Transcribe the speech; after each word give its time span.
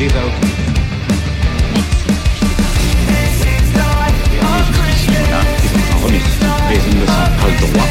Mais 0.00 0.06
ne 0.06 0.12
pas 7.04 7.28
le 7.46 7.54
droit 7.60 7.84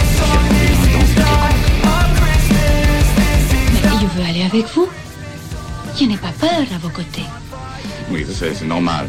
je 4.01 4.05
veux 4.17 4.23
aller 4.27 4.41
avec 4.43 4.65
vous. 4.73 4.87
Je 5.99 6.05
n'ai 6.05 6.17
pas 6.17 6.31
peur 6.39 6.49
à 6.49 6.77
vos 6.79 6.89
côtés. 6.89 7.25
Oui, 8.09 8.25
je 8.27 8.33
sais, 8.33 8.55
c'est 8.55 8.65
normal. 8.65 9.07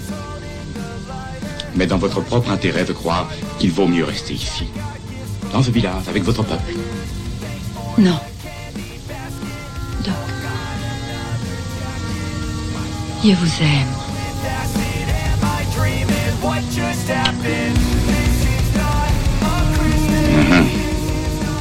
Mais 1.74 1.86
dans 1.86 1.96
votre 1.96 2.20
propre 2.20 2.50
intérêt 2.50 2.84
de 2.84 2.92
croire 2.92 3.30
qu'il 3.58 3.70
vaut 3.72 3.88
mieux 3.88 4.04
rester 4.04 4.34
ici. 4.34 4.66
Dans 5.54 5.62
ce 5.62 5.70
village, 5.70 6.06
avec 6.06 6.22
votre 6.22 6.42
peuple. 6.42 6.74
Non. 7.96 8.18
Je 13.22 13.34
vous 13.34 13.62
aime. 13.62 13.86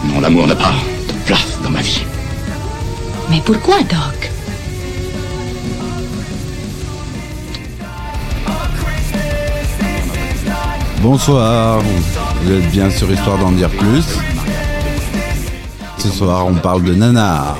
Non, 0.05 0.22
l'amour 0.22 0.48
n'a 0.48 0.55
pas 0.55 0.72
de 1.08 1.13
place 1.26 1.59
dans 1.62 1.70
ma 1.70 1.82
vie. 1.82 2.05
Mais 3.30 3.41
pourquoi, 3.45 3.80
Doc? 3.82 4.32
Bonsoir, 11.02 11.82
vous 12.41 12.52
êtes 12.54 12.71
bien 12.71 12.90
sur 12.90 13.12
Histoire 13.12 13.38
d'en 13.38 13.52
dire 13.52 13.70
plus? 13.70 14.05
Ce 15.98 16.07
soir, 16.07 16.48
on 16.48 16.55
parle 16.55 16.84
de 16.84 16.96
nanar, 16.96 17.57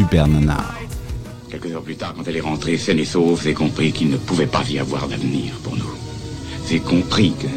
super 0.00 0.26
nanar. 0.26 0.72
Quelques 1.50 1.66
heures 1.66 1.82
plus 1.82 1.96
tard, 1.96 2.14
quand 2.16 2.26
elle 2.26 2.38
est 2.38 2.48
rentrée 2.52 2.78
saine 2.78 2.98
et 2.98 3.04
sauve, 3.04 3.42
j'ai 3.44 3.52
compris 3.52 3.92
qu'il 3.92 4.08
ne 4.08 4.16
pouvait 4.16 4.46
pas 4.46 4.64
y 4.66 4.78
avoir 4.78 5.06
d'avenir 5.06 5.52
pour 5.62 5.76
nous. 5.76 5.92
J'ai 6.66 6.80
compris 6.80 7.34
que 7.38 7.48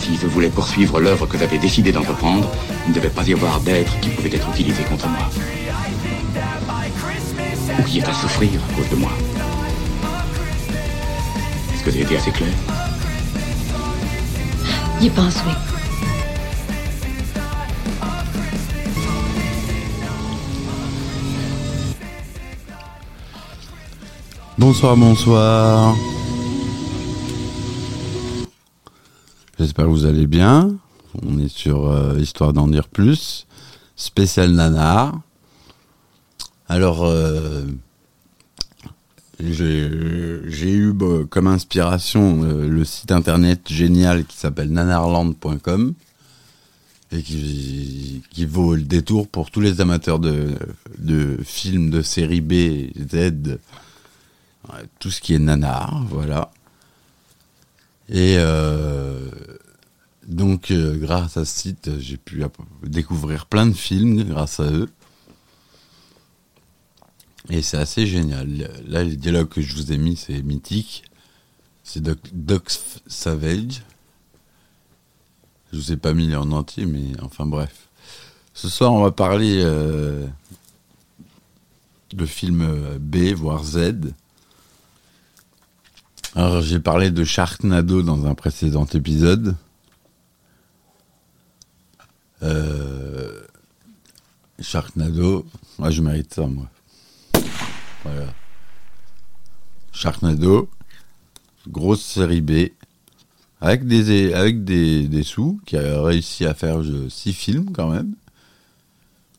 si 0.00 0.16
je 0.16 0.26
voulais 0.26 0.48
poursuivre 0.48 1.00
l'œuvre 1.00 1.26
que 1.26 1.36
j'avais 1.36 1.58
décidé 1.58 1.92
d'entreprendre, 1.92 2.48
il 2.86 2.90
ne 2.92 2.94
devait 2.94 3.10
pas 3.10 3.24
y 3.24 3.34
avoir 3.34 3.60
d'être 3.60 3.92
qui 4.00 4.08
pouvait 4.08 4.34
être 4.34 4.48
utilisé 4.54 4.82
contre 4.84 5.06
moi. 5.06 5.28
Ou 7.78 7.82
qui 7.82 7.98
est 7.98 8.08
à 8.08 8.14
souffrir 8.14 8.58
à 8.70 8.74
cause 8.76 8.88
de 8.88 8.96
moi. 8.96 9.12
Est-ce 11.74 11.84
que 11.84 11.90
j'ai 11.90 12.00
été 12.00 12.16
assez 12.16 12.30
clair? 12.30 12.54
Je 15.02 15.08
pense 15.10 15.36
oui. 15.46 15.73
Bonsoir, 24.56 24.96
bonsoir. 24.96 25.96
J'espère 29.58 29.86
que 29.86 29.90
vous 29.90 30.04
allez 30.04 30.28
bien. 30.28 30.76
On 31.26 31.40
est 31.40 31.48
sur 31.48 31.90
euh, 31.90 32.20
Histoire 32.20 32.52
d'en 32.52 32.68
dire 32.68 32.86
plus, 32.86 33.48
spécial 33.96 34.52
nanar. 34.52 35.20
Alors, 36.68 37.04
euh, 37.04 37.64
j'ai 39.40 40.70
eu 40.70 40.92
bah, 40.92 41.24
comme 41.28 41.48
inspiration 41.48 42.44
euh, 42.44 42.68
le 42.68 42.84
site 42.84 43.10
internet 43.10 43.62
génial 43.68 44.24
qui 44.24 44.36
s'appelle 44.36 44.70
nanarland.com 44.70 45.94
et 47.10 47.22
qui, 47.22 48.22
vaut 48.46 48.76
le 48.76 48.82
détour 48.82 49.26
pour 49.26 49.50
tous 49.50 49.60
les 49.60 49.80
amateurs 49.80 50.20
de, 50.20 50.54
de 50.98 51.40
films 51.42 51.90
de 51.90 52.02
série 52.02 52.40
B, 52.40 52.92
Z, 53.10 53.58
tout 54.98 55.10
ce 55.10 55.20
qui 55.20 55.34
est 55.34 55.38
nanar, 55.38 56.04
voilà. 56.08 56.50
Et 58.08 58.36
euh, 58.38 59.30
donc, 60.26 60.70
euh, 60.70 60.96
grâce 60.96 61.36
à 61.36 61.44
ce 61.44 61.58
site, 61.58 61.98
j'ai 61.98 62.16
pu 62.16 62.42
découvrir 62.82 63.46
plein 63.46 63.66
de 63.66 63.72
films 63.72 64.22
grâce 64.24 64.60
à 64.60 64.70
eux. 64.70 64.90
Et 67.50 67.62
c'est 67.62 67.76
assez 67.76 68.06
génial. 68.06 68.70
Là, 68.86 69.04
les 69.04 69.16
dialogues 69.16 69.48
que 69.48 69.60
je 69.60 69.74
vous 69.76 69.92
ai 69.92 69.98
mis, 69.98 70.16
c'est 70.16 70.42
mythique. 70.42 71.04
C'est 71.82 72.02
Doc, 72.02 72.70
Savage. 73.06 73.82
Je 75.72 75.78
vous 75.78 75.92
ai 75.92 75.96
pas 75.96 76.14
mis 76.14 76.34
en 76.34 76.50
entier, 76.52 76.86
mais 76.86 77.20
enfin 77.20 77.44
bref. 77.44 77.88
Ce 78.54 78.68
soir, 78.68 78.92
on 78.92 79.02
va 79.02 79.10
parler 79.10 79.60
euh, 79.62 80.26
de 82.12 82.24
film 82.24 82.98
B, 82.98 83.34
voire 83.34 83.64
Z. 83.64 84.14
Alors, 86.36 86.62
j'ai 86.62 86.80
parlé 86.80 87.12
de 87.12 87.22
Sharknado 87.22 88.02
dans 88.02 88.26
un 88.26 88.34
précédent 88.34 88.86
épisode. 88.86 89.54
Euh, 92.42 93.40
Sharknado, 94.60 95.46
moi 95.78 95.90
je 95.90 96.02
mérite 96.02 96.34
ça, 96.34 96.46
moi. 96.46 96.68
Voilà. 98.02 98.34
Sharknado, 99.92 100.68
grosse 101.68 102.02
série 102.02 102.40
B, 102.40 102.70
avec 103.60 103.86
des, 103.86 104.34
avec 104.34 104.64
des, 104.64 105.06
des 105.06 105.22
sous, 105.22 105.60
qui 105.64 105.76
a 105.76 106.02
réussi 106.02 106.44
à 106.46 106.54
faire 106.54 106.80
euh, 106.80 107.08
six 107.08 107.32
films 107.32 107.70
quand 107.72 107.90
même. 107.90 108.12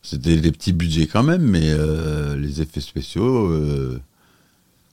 C'était 0.02 0.36
des 0.36 0.50
petits 0.50 0.72
budgets 0.72 1.06
quand 1.06 1.22
même, 1.22 1.42
mais 1.42 1.68
euh, 1.72 2.36
les 2.36 2.62
effets 2.62 2.80
spéciaux, 2.80 3.50
euh, 3.50 4.00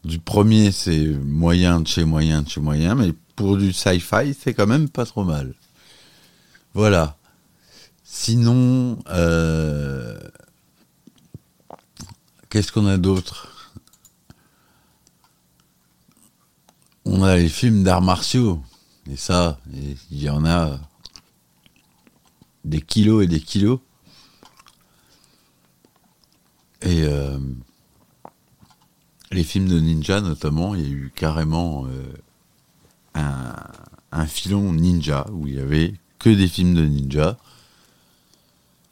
du 0.04 0.20
premier, 0.20 0.72
c'est 0.72 1.06
moyen 1.06 1.80
de 1.82 1.88
chez 1.88 2.04
moyen 2.04 2.42
de 2.42 2.50
chez 2.50 2.60
moyen, 2.60 2.96
mais 2.96 3.14
pour 3.36 3.58
du 3.58 3.72
sci-fi, 3.74 4.36
c'est 4.38 4.54
quand 4.54 4.68
même 4.68 4.90
pas 4.90 5.06
trop 5.06 5.24
mal. 5.24 5.56
Voilà. 6.74 7.18
Sinon, 8.04 9.00
euh, 9.10 10.20
qu'est-ce 12.50 12.72
qu'on 12.72 12.86
a 12.88 12.98
d'autre? 12.98 13.74
On 17.06 17.24
a 17.24 17.38
les 17.38 17.50
films 17.50 17.84
d'arts 17.84 18.02
martiaux. 18.02 18.62
Et 19.10 19.16
ça, 19.18 19.60
il 19.74 20.22
y 20.22 20.30
en 20.30 20.46
a 20.46 20.80
des 22.64 22.82
kilos 22.82 23.24
et 23.24 23.28
des 23.28 23.42
kilos. 23.42 23.80
Et 26.82 27.04
euh, 27.04 27.40
les 29.34 29.44
films 29.44 29.68
de 29.68 29.80
ninja 29.80 30.22
notamment, 30.22 30.76
il 30.76 30.82
y 30.82 30.86
a 30.86 30.90
eu 30.90 31.12
carrément 31.16 31.86
euh, 31.88 32.14
un, 34.12 34.26
filon 34.28 34.72
ninja 34.74 35.26
où 35.32 35.48
il 35.48 35.56
y 35.56 35.60
avait 35.60 35.96
que 36.20 36.30
des 36.30 36.48
films 36.48 36.74
de 36.76 36.86
ninja. 36.86 37.38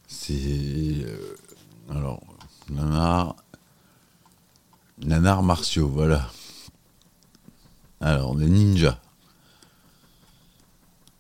C'est 0.08 0.34
euh, 0.34 1.36
alors 1.90 2.22
nanar 2.70 3.36
nanar 5.04 5.44
martiaux, 5.44 5.88
voilà. 5.90 6.30
Alors 8.00 8.36
les 8.36 8.48
ninjas. 8.50 9.00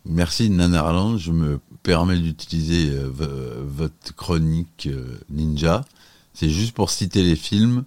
Merci 0.04 0.50
Nanarland, 0.50 1.18
je 1.20 1.32
me 1.32 1.60
permets 1.84 2.18
d'utiliser 2.18 2.90
euh, 2.90 3.08
vo- 3.08 3.66
votre 3.68 4.16
chronique 4.16 4.90
ninja. 5.30 5.86
C'est 6.34 6.50
juste 6.50 6.74
pour 6.74 6.90
citer 6.90 7.22
les 7.22 7.36
films 7.36 7.84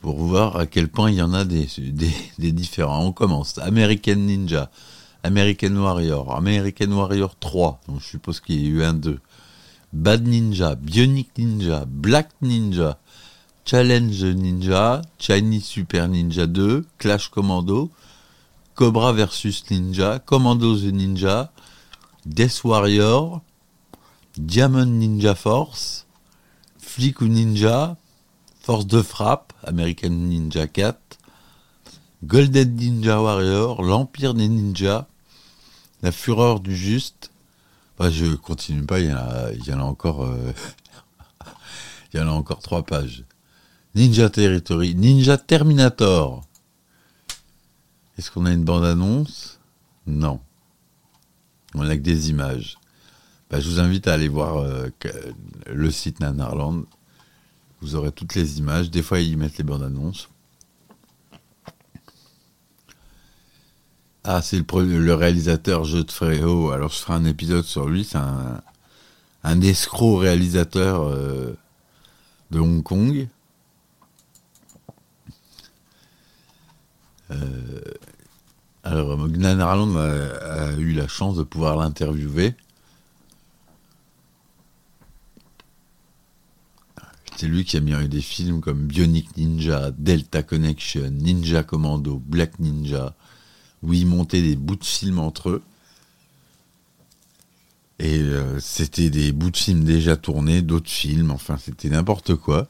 pour 0.00 0.16
voir 0.18 0.56
à 0.56 0.66
quel 0.66 0.88
point 0.88 1.10
il 1.10 1.16
y 1.16 1.22
en 1.22 1.32
a 1.32 1.44
des, 1.44 1.66
différents. 2.38 3.04
On 3.04 3.12
commence. 3.12 3.58
American 3.58 4.16
Ninja, 4.16 4.70
American 5.22 5.76
Warrior, 5.76 6.34
American 6.34 6.92
Warrior 6.92 7.36
3, 7.38 7.80
donc 7.88 8.00
je 8.00 8.06
suppose 8.06 8.40
qu'il 8.40 8.60
y 8.62 8.66
a 8.66 8.68
eu 8.68 8.82
un 8.84 8.94
2. 8.94 9.18
Bad 9.92 10.26
Ninja, 10.26 10.74
Bionic 10.74 11.30
Ninja, 11.38 11.84
Black 11.86 12.28
Ninja, 12.42 12.98
Challenge 13.64 14.24
Ninja, 14.24 15.02
Chinese 15.18 15.64
Super 15.64 16.08
Ninja 16.08 16.46
2, 16.46 16.86
Clash 16.98 17.28
Commando, 17.28 17.90
Cobra 18.74 19.12
versus 19.12 19.64
Ninja, 19.70 20.18
Commando 20.20 20.76
the 20.76 20.92
Ninja, 20.92 21.50
Death 22.26 22.64
Warrior, 22.64 23.40
Diamond 24.36 24.86
Ninja 24.86 25.34
Force, 25.34 26.06
Flick 26.78 27.20
Ninja, 27.22 27.96
Force 28.68 28.86
de 28.86 29.00
frappe, 29.00 29.54
American 29.64 30.10
Ninja 30.10 30.66
4, 30.66 31.00
Golden 32.22 32.76
Ninja 32.76 33.18
Warrior, 33.18 33.80
l'Empire 33.80 34.34
des 34.34 34.46
Ninjas, 34.46 35.06
La 36.02 36.12
Fureur 36.12 36.60
du 36.60 36.76
Juste. 36.76 37.30
Bah, 37.98 38.10
je 38.10 38.26
continue 38.34 38.84
pas, 38.84 39.00
il 39.00 39.08
y 39.08 39.72
en 39.72 39.80
a, 39.80 39.82
encore, 39.82 40.26
euh, 40.26 40.52
il 42.12 42.20
y 42.20 42.22
en 42.22 42.28
a 42.28 42.30
encore 42.30 42.58
trois 42.58 42.84
pages. 42.84 43.24
Ninja 43.94 44.28
Territory, 44.28 44.94
Ninja 44.94 45.38
Terminator. 45.38 46.44
Est-ce 48.18 48.30
qu'on 48.30 48.44
a 48.44 48.52
une 48.52 48.64
bande-annonce? 48.64 49.60
Non. 50.06 50.40
On 51.74 51.88
a 51.88 51.96
que 51.96 52.02
des 52.02 52.28
images. 52.28 52.76
Bah, 53.48 53.60
je 53.60 53.70
vous 53.70 53.80
invite 53.80 54.08
à 54.08 54.12
aller 54.12 54.28
voir 54.28 54.58
euh, 54.58 54.90
le 55.68 55.90
site 55.90 56.20
Nanarland. 56.20 56.84
Vous 57.80 57.94
aurez 57.94 58.12
toutes 58.12 58.34
les 58.34 58.58
images. 58.58 58.90
Des 58.90 59.02
fois, 59.02 59.20
ils 59.20 59.36
mettent 59.36 59.58
les 59.58 59.64
bandes 59.64 59.82
annonces. 59.82 60.28
Ah, 64.24 64.42
c'est 64.42 64.58
le, 64.58 64.98
le 64.98 65.14
réalisateur 65.14 65.86
Fréo. 66.10 66.70
Alors, 66.70 66.90
je 66.90 66.98
ferai 66.98 67.14
un 67.14 67.24
épisode 67.24 67.64
sur 67.64 67.88
lui. 67.88 68.04
C'est 68.04 68.18
un, 68.18 69.60
escroc 69.62 70.18
réalisateur 70.18 71.02
euh, 71.02 71.56
de 72.50 72.58
Hong 72.58 72.82
Kong. 72.82 73.28
Euh, 77.30 77.80
alors, 78.84 79.28
Gnan 79.28 79.60
Arland 79.60 79.96
a, 79.96 80.72
eu 80.72 80.92
la 80.92 81.08
chance 81.08 81.36
de 81.36 81.42
pouvoir 81.42 81.76
l'interviewer. 81.76 82.54
C'est 87.38 87.46
lui 87.46 87.64
qui 87.64 87.76
a 87.76 87.80
mis 87.80 88.08
des 88.08 88.20
films 88.20 88.60
comme 88.60 88.88
Bionic 88.88 89.36
Ninja, 89.36 89.92
Delta 89.96 90.42
Connection, 90.42 91.08
Ninja 91.08 91.62
Commando, 91.62 92.20
Black 92.26 92.58
Ninja, 92.58 93.14
où 93.84 93.92
il 93.92 94.06
montait 94.06 94.42
des 94.42 94.56
bouts 94.56 94.74
de 94.74 94.84
films 94.84 95.20
entre 95.20 95.50
eux. 95.50 95.62
Et 98.00 98.18
euh, 98.18 98.58
c'était 98.58 99.08
des 99.08 99.30
bouts 99.30 99.52
de 99.52 99.56
films 99.56 99.84
déjà 99.84 100.16
tournés, 100.16 100.62
d'autres 100.62 100.90
films, 100.90 101.30
enfin 101.30 101.56
c'était 101.58 101.88
n'importe 101.88 102.34
quoi. 102.34 102.66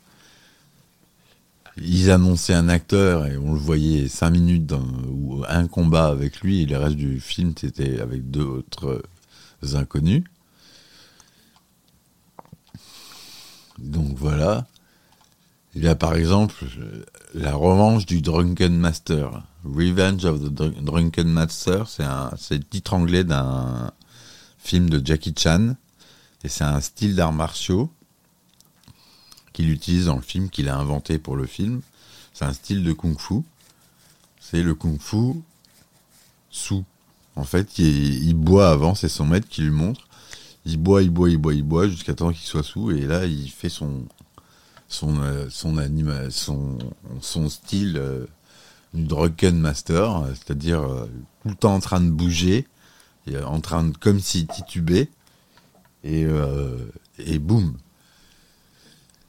Ils 1.79 2.11
annonçaient 2.11 2.53
un 2.53 2.69
acteur 2.69 3.25
et 3.25 3.39
on 3.39 3.55
le 3.55 3.59
voyait 3.59 4.07
cinq 4.07 4.33
minutes 4.33 4.67
dans, 4.67 4.87
ou 5.09 5.45
un 5.49 5.67
combat 5.67 6.09
avec 6.09 6.43
lui 6.43 6.61
et 6.61 6.67
le 6.67 6.77
reste 6.77 6.97
du 6.97 7.21
film 7.21 7.55
c'était 7.59 8.01
avec 8.01 8.31
d'autres 8.31 9.03
inconnus. 9.73 10.25
Donc 13.79 14.17
voilà. 14.17 14.67
Il 15.75 15.85
y 15.85 15.89
a 15.89 15.95
par 15.95 16.15
exemple 16.15 16.65
la 17.35 17.55
revanche 17.55 18.07
du 18.07 18.21
Drunken 18.21 18.77
Master. 18.77 19.43
Revenge 19.65 20.25
of 20.25 20.41
the 20.41 20.51
Drunken 20.83 21.29
Master, 21.29 21.89
c'est 21.89 22.57
le 22.57 22.65
titre 22.65 22.95
anglais 22.95 23.25
d'un 23.25 23.93
film 24.59 24.89
de 24.89 25.05
Jackie 25.05 25.35
Chan. 25.37 25.75
Et 26.45 26.49
c'est 26.49 26.65
un 26.65 26.81
style 26.81 27.17
d'arts 27.17 27.33
martiaux 27.33 27.91
qu'il 29.53 29.71
utilise 29.71 30.07
dans 30.07 30.17
le 30.17 30.23
film, 30.23 30.51
qu'il 30.51 30.69
a 30.69 30.77
inventé 30.77 31.19
pour 31.19 31.37
le 31.37 31.47
film. 31.47 31.81
C'est 32.33 32.45
un 32.45 32.53
style 32.53 32.85
de 32.85 32.93
kung-fu. 32.93 33.43
C'est 34.41 34.63
le 34.63 34.75
kung-fu 34.75 35.43
sous. 36.51 36.85
En 37.35 37.45
fait, 37.45 37.79
il, 37.79 38.35
boit 38.35 38.71
avant, 38.71 38.95
c'est 38.95 39.09
son 39.09 39.27
maître 39.27 39.49
qui 39.49 39.63
lui 39.63 39.71
montre. 39.71 40.08
Il 40.65 40.77
boit, 40.79 41.03
il 41.03 41.11
boit, 41.11 41.31
il 41.31 41.39
boit, 41.39 41.55
il 41.55 41.63
boit 41.63 41.89
jusqu'à 41.89 42.15
temps 42.15 42.33
qu'il 42.33 42.47
soit 42.47 42.63
sous. 42.63 42.91
Et 42.91 43.03
là, 43.03 43.25
il 43.27 43.51
fait 43.51 43.69
son 43.69 44.05
son 44.89 45.21
euh, 45.21 45.49
son 47.21 47.49
style 47.49 47.97
euh, 47.99 48.27
drunken 48.95 49.59
master, 49.59 50.25
c'est-à-dire 50.35 50.81
euh, 50.81 51.07
tout 51.43 51.49
le 51.49 51.55
temps 51.55 51.75
en 51.75 51.81
train 51.81 52.01
de 52.01 52.11
bouger, 52.11 52.67
en 53.45 53.61
train 53.61 53.85
de 53.85 53.97
comme 53.97 54.21
s'il 54.21 54.47
titubait 54.47 55.11
et 56.05 56.27
et 57.19 57.39
boum, 57.39 57.75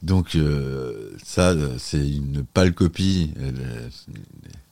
donc 0.02 0.34
euh, 0.34 1.10
ça, 1.22 1.54
c'est 1.78 2.08
une 2.08 2.44
pâle 2.44 2.72
copie. 2.72 3.32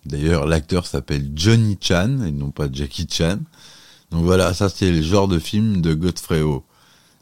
D'ailleurs, 0.06 0.46
l'acteur 0.46 0.87
s'appelle 0.87 1.31
Johnny 1.34 1.76
Chan 1.81 2.22
et 2.22 2.32
non 2.32 2.50
pas 2.50 2.69
Jackie 2.72 3.06
Chan. 3.10 3.38
Donc 4.10 4.25
voilà, 4.25 4.55
ça 4.55 4.69
c'est 4.69 4.90
le 4.90 5.02
genre 5.02 5.28
de 5.28 5.38
film 5.38 5.81
de 5.81 5.94
Godfrey 5.94 6.40
Ho. 6.40 6.64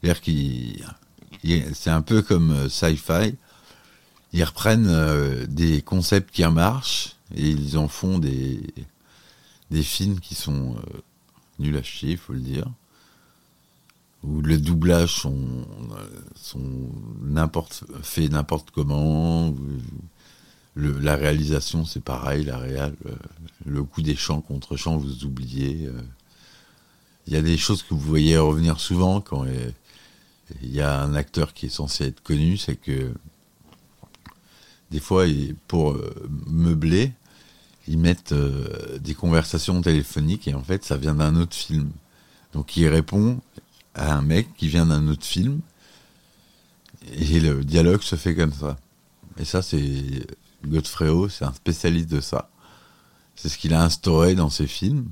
C'est 0.04 1.90
un 1.90 2.02
peu 2.02 2.22
comme 2.22 2.50
euh, 2.52 2.68
sci-fi. 2.68 3.34
Ils 4.32 4.44
reprennent 4.44 4.88
euh, 4.88 5.46
des 5.48 5.82
concepts 5.82 6.32
qui 6.34 6.44
marchent 6.44 7.16
et 7.34 7.48
ils 7.48 7.78
en 7.78 7.88
font 7.88 8.18
des, 8.18 8.60
films 9.82 10.20
qui 10.20 10.34
sont 10.34 10.76
nuls 11.58 11.76
à 11.76 11.82
chier, 11.82 12.12
il 12.12 12.18
faut 12.18 12.32
le 12.32 12.40
dire 12.40 12.66
où 14.26 14.42
les 14.42 14.58
doublages 14.58 15.14
sont, 15.14 15.64
n'importe 17.22 17.84
fait 18.02 18.28
n'importe 18.28 18.70
comment. 18.70 19.54
Le, 20.74 20.98
la 20.98 21.16
réalisation, 21.16 21.86
c'est 21.86 22.02
pareil, 22.02 22.50
euh, 22.50 22.90
le 23.64 23.82
coup 23.82 24.02
des 24.02 24.16
chants 24.16 24.42
contre 24.42 24.76
chants, 24.76 24.98
vous 24.98 25.24
oubliez. 25.24 25.86
Euh. 25.86 26.02
Il 27.26 27.34
y 27.34 27.36
a 27.36 27.42
des 27.42 27.56
choses 27.56 27.82
que 27.82 27.94
vous 27.94 28.00
voyez 28.00 28.38
revenir 28.38 28.78
souvent 28.80 29.20
quand 29.20 29.44
il 30.62 30.74
y 30.74 30.80
a 30.80 31.00
un 31.00 31.14
acteur 31.14 31.54
qui 31.54 31.66
est 31.66 31.70
censé 31.70 32.04
être 32.04 32.22
connu, 32.22 32.56
c'est 32.56 32.76
que 32.76 33.12
des 34.92 35.00
fois, 35.00 35.24
pour 35.66 35.92
euh, 35.92 36.14
meubler, 36.46 37.12
ils 37.88 37.98
mettent 37.98 38.34
des 39.00 39.14
conversations 39.14 39.80
téléphoniques 39.80 40.46
et 40.48 40.54
en 40.54 40.62
fait, 40.62 40.84
ça 40.84 40.96
vient 40.96 41.14
d'un 41.14 41.36
autre 41.36 41.54
film. 41.54 41.90
Donc 42.52 42.76
il 42.76 42.88
répond 42.88 43.40
à 43.94 44.14
un 44.14 44.22
mec 44.22 44.54
qui 44.56 44.68
vient 44.68 44.86
d'un 44.86 45.08
autre 45.08 45.24
film. 45.24 45.60
Et 47.12 47.40
le 47.40 47.64
dialogue 47.64 48.02
se 48.02 48.16
fait 48.16 48.34
comme 48.34 48.52
ça. 48.52 48.76
Et 49.38 49.44
ça, 49.44 49.62
c'est 49.62 50.26
Godfrey 50.64 51.08
Ho, 51.08 51.28
c'est 51.28 51.44
un 51.44 51.52
spécialiste 51.52 52.08
de 52.08 52.20
ça. 52.20 52.50
C'est 53.34 53.48
ce 53.48 53.58
qu'il 53.58 53.74
a 53.74 53.82
instauré 53.82 54.34
dans 54.34 54.50
ses 54.50 54.66
films. 54.66 55.10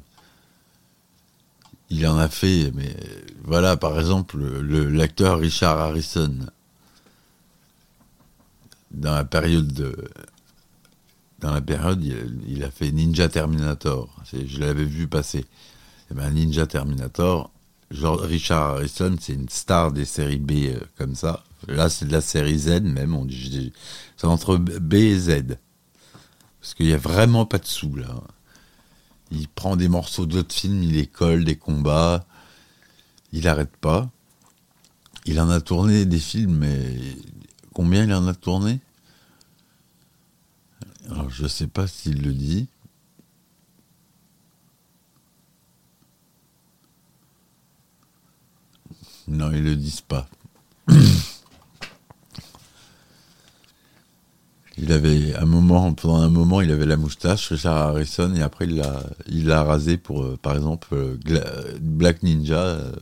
Il 1.97 2.09
en 2.09 2.19
a 2.19 2.29
fait, 2.29 2.73
mais 2.75 2.97
voilà, 3.45 3.77
par 3.77 4.01
exemple, 4.01 4.37
l'acteur 4.41 5.39
Richard 5.39 5.79
Harrison, 5.79 6.35
dans 8.91 9.15
la 9.15 9.25
période 9.25 9.73
de, 9.73 9.95
dans 11.39 11.53
la 11.53 11.61
période, 11.61 12.03
il, 12.49 12.65
a 12.65 12.71
fait 12.73 12.91
Ninja 12.91 13.29
Terminator. 13.29 14.09
Je 14.33 14.59
l'avais 14.59 14.85
vu 14.85 15.07
passer. 15.07 15.39
Et 15.39 15.47
eh 16.11 16.15
ben, 16.15 16.31
Ninja 16.31 16.67
Terminator, 16.67 17.53
Richard 17.93 18.73
Harrison, 18.73 19.15
c'est 19.21 19.35
une 19.35 19.49
star 19.49 19.93
des 19.93 20.05
séries 20.05 20.39
B 20.39 20.51
euh, 20.67 20.81
comme 20.99 21.15
ça. 21.15 21.45
Là, 21.69 21.89
c'est 21.91 22.07
de 22.07 22.13
la 22.13 22.23
série 22.23 22.59
Z 22.59 22.81
même. 22.83 23.15
On 23.15 23.25
dit, 23.25 23.73
c'est 24.17 24.27
entre 24.27 24.57
B 24.57 24.95
et 24.95 25.17
Z. 25.17 25.59
Parce 26.61 26.75
qu'il 26.75 26.87
n'y 26.87 26.93
a 26.93 26.99
vraiment 26.99 27.47
pas 27.47 27.59
de 27.59 27.67
sous 27.67 27.95
là. 27.95 28.21
Il 29.35 29.49
prend 29.49 29.77
des 29.77 29.89
morceaux 29.89 30.27
d'autres 30.27 30.55
films, 30.55 30.83
il 30.83 30.93
les 30.93 31.07
colle, 31.07 31.45
des 31.45 31.57
combats. 31.57 32.25
Il 33.33 33.45
n'arrête 33.45 33.77
pas. 33.77 34.11
Il 35.27 35.41
en 35.41 35.51
a 35.51 35.61
tourné 35.61 36.07
des 36.07 36.19
films, 36.19 36.59
mais 36.59 36.99
combien 37.73 38.05
il 38.05 38.15
en 38.15 38.27
a 38.29 38.35
tourné? 38.35 38.81
Alors, 41.11 41.31
je 41.31 41.43
ne 41.45 41.49
sais 41.49 41.67
pas 41.67 41.87
s'il 41.87 42.23
le 42.23 42.33
dit. 42.33 42.69
Non, 49.27 49.51
ils 49.51 49.65
le 49.65 49.77
disent 49.77 50.03
pas. 50.03 50.29
Il 54.85 54.93
avait 54.93 55.35
un 55.37 55.47
moment, 55.47 55.95
pendant 55.95 56.17
un 56.17 56.29
moment, 56.29 56.61
il 56.61 56.71
avait 56.71 56.85
la 56.85 56.99
moustache, 56.99 57.49
Richard 57.49 57.77
Harrison, 57.77 58.35
et 58.35 58.43
après 58.43 58.67
il 58.67 58.77
l'a, 58.77 59.03
il 59.29 59.47
l'a 59.47 59.63
rasé 59.63 59.97
pour, 59.97 60.23
euh, 60.23 60.39
par 60.41 60.55
exemple, 60.55 60.89
euh, 60.93 61.79
Black 61.81 62.23
Ninja. 62.23 62.59
Euh. 62.59 62.93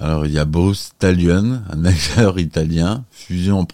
Alors 0.00 0.24
il 0.24 0.32
y 0.32 0.38
a 0.38 0.46
Bruce 0.46 0.92
Talion, 0.98 1.62
un 1.70 1.84
acteur 1.84 2.38
italien, 2.38 3.04
fusion 3.10 3.66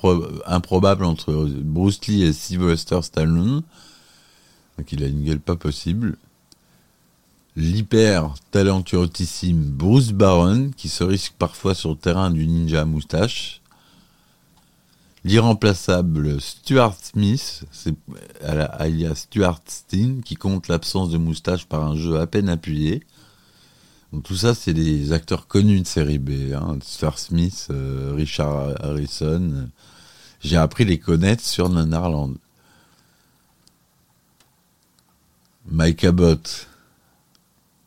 improbable 0.46 1.04
entre 1.04 1.48
Bruce 1.62 2.04
Lee 2.08 2.24
et 2.24 2.32
Sylvester 2.32 3.00
Stallone. 3.02 3.62
Donc 4.76 4.92
il 4.92 5.04
a 5.04 5.06
une 5.06 5.24
gueule 5.24 5.40
pas 5.40 5.56
possible. 5.56 6.16
L'hyper 7.58 8.34
talentueusissime 8.52 9.64
Bruce 9.64 10.12
Baron, 10.12 10.70
qui 10.76 10.88
se 10.88 11.02
risque 11.02 11.32
parfois 11.36 11.74
sur 11.74 11.90
le 11.90 11.96
terrain 11.96 12.30
du 12.30 12.46
ninja 12.46 12.84
moustache. 12.84 13.62
L'irremplaçable 15.24 16.40
Stuart 16.40 16.94
Smith, 17.02 17.64
alias 18.44 19.14
Stuart 19.16 19.60
Steen, 19.66 20.22
qui 20.22 20.36
compte 20.36 20.68
l'absence 20.68 21.10
de 21.10 21.18
moustache 21.18 21.66
par 21.66 21.84
un 21.84 21.96
jeu 21.96 22.20
à 22.20 22.28
peine 22.28 22.48
appuyé. 22.48 23.02
Donc 24.12 24.22
tout 24.22 24.36
ça, 24.36 24.54
c'est 24.54 24.72
des 24.72 25.12
acteurs 25.12 25.48
connus 25.48 25.80
de 25.80 25.86
série 25.88 26.20
B. 26.20 26.52
Hein. 26.54 26.78
Stuart 26.80 27.18
Smith, 27.18 27.66
euh, 27.72 28.12
Richard 28.14 28.76
Harrison. 28.84 29.68
J'ai 30.40 30.58
appris 30.58 30.84
les 30.84 31.00
connaître 31.00 31.42
sur 31.42 31.68
Nanarland. 31.68 32.36
Mike 35.66 36.04
Abbott, 36.04 36.67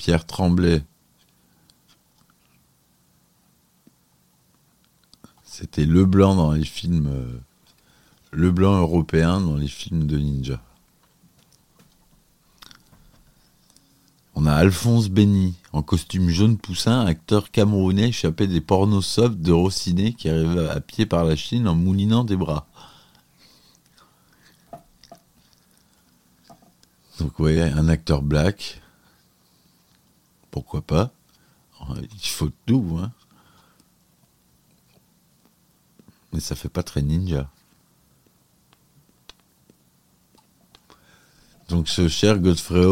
Pierre 0.02 0.26
Tremblay. 0.26 0.84
C'était 5.44 5.86
le 5.86 6.06
blanc 6.06 6.36
dans 6.36 6.54
les 6.54 6.64
films, 6.64 7.06
euh, 7.06 7.40
le 8.32 8.50
blanc 8.50 8.80
européen 8.80 9.40
dans 9.40 9.58
les 9.58 9.68
films 9.68 10.08
de 10.08 10.18
ninja. 10.18 10.60
On 14.34 14.48
a 14.48 14.54
Alphonse 14.54 15.10
Benny, 15.10 15.54
en 15.72 15.84
costume 15.84 16.30
jaune 16.30 16.58
poussin, 16.58 17.06
acteur 17.06 17.52
camerounais 17.52 18.10
échappé 18.10 18.48
des 18.48 18.60
pornos 18.60 19.06
soft 19.06 19.40
de 19.40 19.52
Rossiné 19.52 20.14
qui 20.14 20.30
arrive 20.30 20.68
à 20.68 20.82
pied 20.82 21.06
par 21.06 21.26
la 21.26 21.36
Chine 21.36 21.68
en 21.68 21.76
moulinant 21.76 22.24
des 22.24 22.38
bras. 22.38 22.66
Donc 27.20 27.38
ouais, 27.38 27.62
un 27.62 27.88
acteur 27.88 28.24
black. 28.24 28.81
Pourquoi 30.52 30.82
pas 30.82 31.12
Il 32.14 32.28
faut 32.28 32.52
tout, 32.66 33.00
hein. 33.02 33.12
Mais 36.34 36.40
ça 36.40 36.56
fait 36.56 36.70
pas 36.70 36.84
très 36.84 37.02
ninja. 37.02 37.50
Donc 41.70 41.88
ce 41.88 42.08
cher 42.08 42.40
Godfrey 42.40 42.86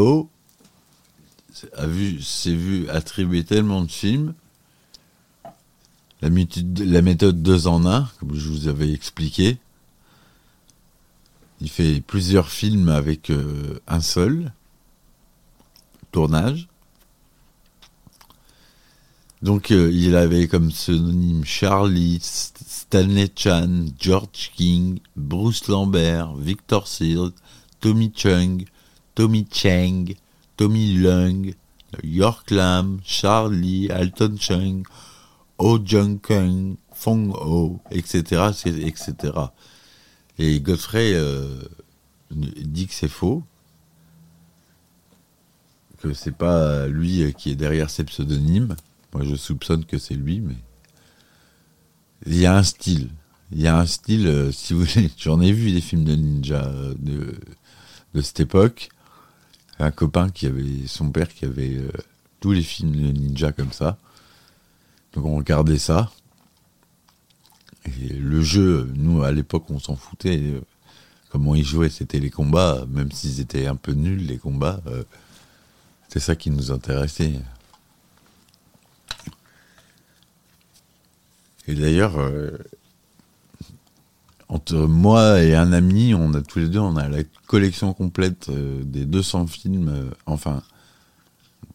a 1.75 1.86
vu, 1.86 2.22
s'est 2.22 2.56
vu 2.56 2.89
attribuer 2.89 3.44
tellement 3.44 3.82
de 3.82 3.92
films. 3.92 4.34
La, 6.22 6.30
méthode, 6.30 6.80
la 6.80 7.01
méthode 7.01 7.42
2 7.42 7.68
en 7.68 7.86
1, 7.86 8.10
comme 8.20 8.36
je 8.36 8.48
vous 8.50 8.68
avais 8.68 8.92
expliqué. 8.92 9.58
Il 11.62 11.70
fait 11.70 12.01
plusieurs 12.01 12.50
films 12.50 12.89
avec 12.89 13.30
euh, 13.30 13.80
un 13.88 14.00
seul 14.00 14.54
tournage. 16.12 16.70
Donc 19.41 19.72
euh, 19.72 19.89
il 19.93 20.15
avait 20.17 20.48
comme 20.48 20.69
pseudonyme 20.69 21.46
Charlie, 21.46 22.19
Stanley 22.22 23.31
Chan, 23.34 23.86
George 23.98 24.51
King, 24.55 25.00
Bruce 25.15 25.67
Lambert, 25.69 26.36
Victor 26.36 26.88
Seals, 26.88 27.31
Tommy 27.79 28.12
Chung, 28.13 28.65
Tommy 29.15 29.48
Cheng, 29.50 30.13
Tommy 30.58 30.93
Lung, 30.93 31.53
York 32.03 32.51
Lam, 32.51 33.00
Charlie, 33.05 33.89
Alton 33.89 34.36
Chung, 34.38 34.84
Oh 35.58 35.79
Jung 35.84 36.19
Kung, 36.19 36.75
Fong 36.93 37.31
Ho, 37.34 37.79
etc., 37.91 38.51
etc. 38.65 39.13
Et 40.38 40.60
Godfrey 40.60 41.13
euh, 41.13 41.63
dit 42.31 42.88
que 42.88 42.93
c'est 42.93 43.08
faux, 43.08 43.43
que 46.00 46.13
c'est 46.13 46.36
pas 46.36 46.88
lui 46.88 47.34
qui 47.38 47.51
est 47.51 47.55
derrière 47.55 47.89
ces 47.89 48.03
pseudonymes. 48.03 48.75
Moi, 49.13 49.24
je 49.24 49.36
soupçonne 49.36 49.86
que 49.86 49.98
c'est 49.98 50.16
lui, 50.16 50.39
mais 50.39 50.56
il 52.25 52.38
y 52.38 52.46
a 52.46 52.56
un 52.56 52.63
style. 52.63 53.10
Il 53.51 53.62
y 53.62 53.68
a 53.68 53.78
un 53.78 53.86
style, 53.86 54.28
euh, 54.28 54.51
si 54.51 54.74
vous 54.74 54.84
voulez, 54.84 55.10
j'en 55.18 55.42
ai 55.42 55.51
vu 55.51 55.72
des 55.72 55.82
films 55.82 56.04
de 56.04 56.16
ninja 56.16 56.66
euh, 56.66 56.94
de, 57.00 58.22
cette 58.22 58.39
époque. 58.39 58.89
Un 59.80 59.92
copain 59.92 60.30
qui 60.30 60.46
avait, 60.46 60.88
son 60.88 61.10
père 61.10 61.34
qui 61.34 61.46
avait 61.46 61.78
euh, 61.78 61.92
tous 62.42 62.51
les 62.51 62.62
films 62.62 62.92
de 62.92 63.12
ninja 63.12 63.51
comme 63.51 63.72
ça. 63.72 63.98
Donc 65.13 65.25
on 65.25 65.38
regardait 65.38 65.78
ça. 65.78 66.12
Et 67.86 68.13
le 68.13 68.42
jeu, 68.42 68.92
nous 68.96 69.24
à 69.24 69.32
l'époque 69.32 69.70
on 69.70 69.80
s'en 69.80 69.96
foutait. 69.96 70.62
Comment 71.30 71.56
ils 71.56 71.63
jouaient, 71.63 71.89
c'était 71.89 72.20
les 72.20 72.30
combats, 72.30 72.86
même 72.89 73.12
s'ils 73.12 73.39
étaient 73.39 73.68
un 73.68 73.75
peu 73.75 73.94
nuls 73.94 74.25
les 74.25 74.38
combats. 74.38 74.82
c'est 76.10 76.20
ça 76.20 76.36
qui 76.36 76.50
nous 76.51 76.72
intéressait. 76.72 77.34
Et 81.69 81.75
d'ailleurs, 81.75 82.17
euh, 82.17 82.49
entre 84.47 84.75
moi 84.75 85.39
et 85.43 85.53
un 85.53 85.71
ami, 85.71 86.15
on 86.15 86.33
a 86.33 86.41
tous 86.41 86.57
les 86.57 86.67
deux, 86.67 86.79
on 86.79 86.97
a 86.97 87.07
la 87.07 87.21
collection 87.45 87.93
complète 87.93 88.49
euh, 88.49 88.81
des 88.83 89.05
200 89.05 89.45
films. 89.45 89.89
Euh, 89.89 90.09
enfin, 90.25 90.63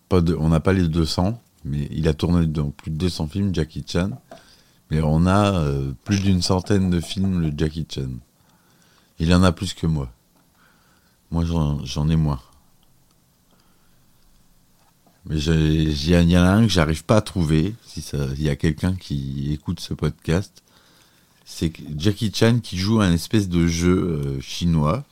pas 0.09 0.21
de, 0.21 0.35
on 0.35 0.49
n'a 0.49 0.59
pas 0.59 0.73
les 0.73 0.89
200, 0.89 1.41
mais 1.65 1.87
il 1.93 2.09
a 2.09 2.13
tourné 2.13 2.45
dans 2.47 2.71
plus 2.71 2.91
de 2.91 2.97
200 2.97 3.29
films, 3.29 3.55
Jackie 3.55 3.85
Chan. 3.87 4.11
Mais 4.91 5.01
on 5.01 5.29
a 5.29 5.65
plus 6.03 6.21
d'une 6.21 6.43
centaine 6.43 6.91
de 6.91 7.01
films 7.01 7.51
de 7.51 7.57
Jackie 7.57 7.87
Chan. 7.89 8.11
Il 9.21 9.33
en 9.33 9.45
a 9.45 9.53
plus 9.53 9.75
que 9.75 9.87
moi. 9.87 10.11
Moi, 11.31 11.45
j'en 11.45 12.09
ai 12.09 12.17
moins. 12.17 12.41
Mais 15.27 15.39
il 15.39 16.11
y 16.11 16.37
en 16.37 16.45
a 16.45 16.51
un 16.51 16.67
que 16.67 16.73
j'arrive 16.73 17.05
pas 17.05 17.17
à 17.17 17.23
trouver. 17.23 17.75
Si 17.87 18.05
il 18.37 18.43
y 18.43 18.51
a 18.51 18.57
quelqu'un 18.57 18.95
qui 18.95 19.53
écoute 19.53 19.81
ce 19.81 19.95
podcast, 19.95 20.63
c'est 21.45 21.73
Jackie 21.97 22.33
Chan 22.35 22.59
qui 22.63 22.77
joue 22.77 23.01
un 23.01 23.13
espèce 23.13 23.49
de 23.49 23.67
jeu 23.67 23.97
euh, 23.97 24.41
chinois 24.41 25.05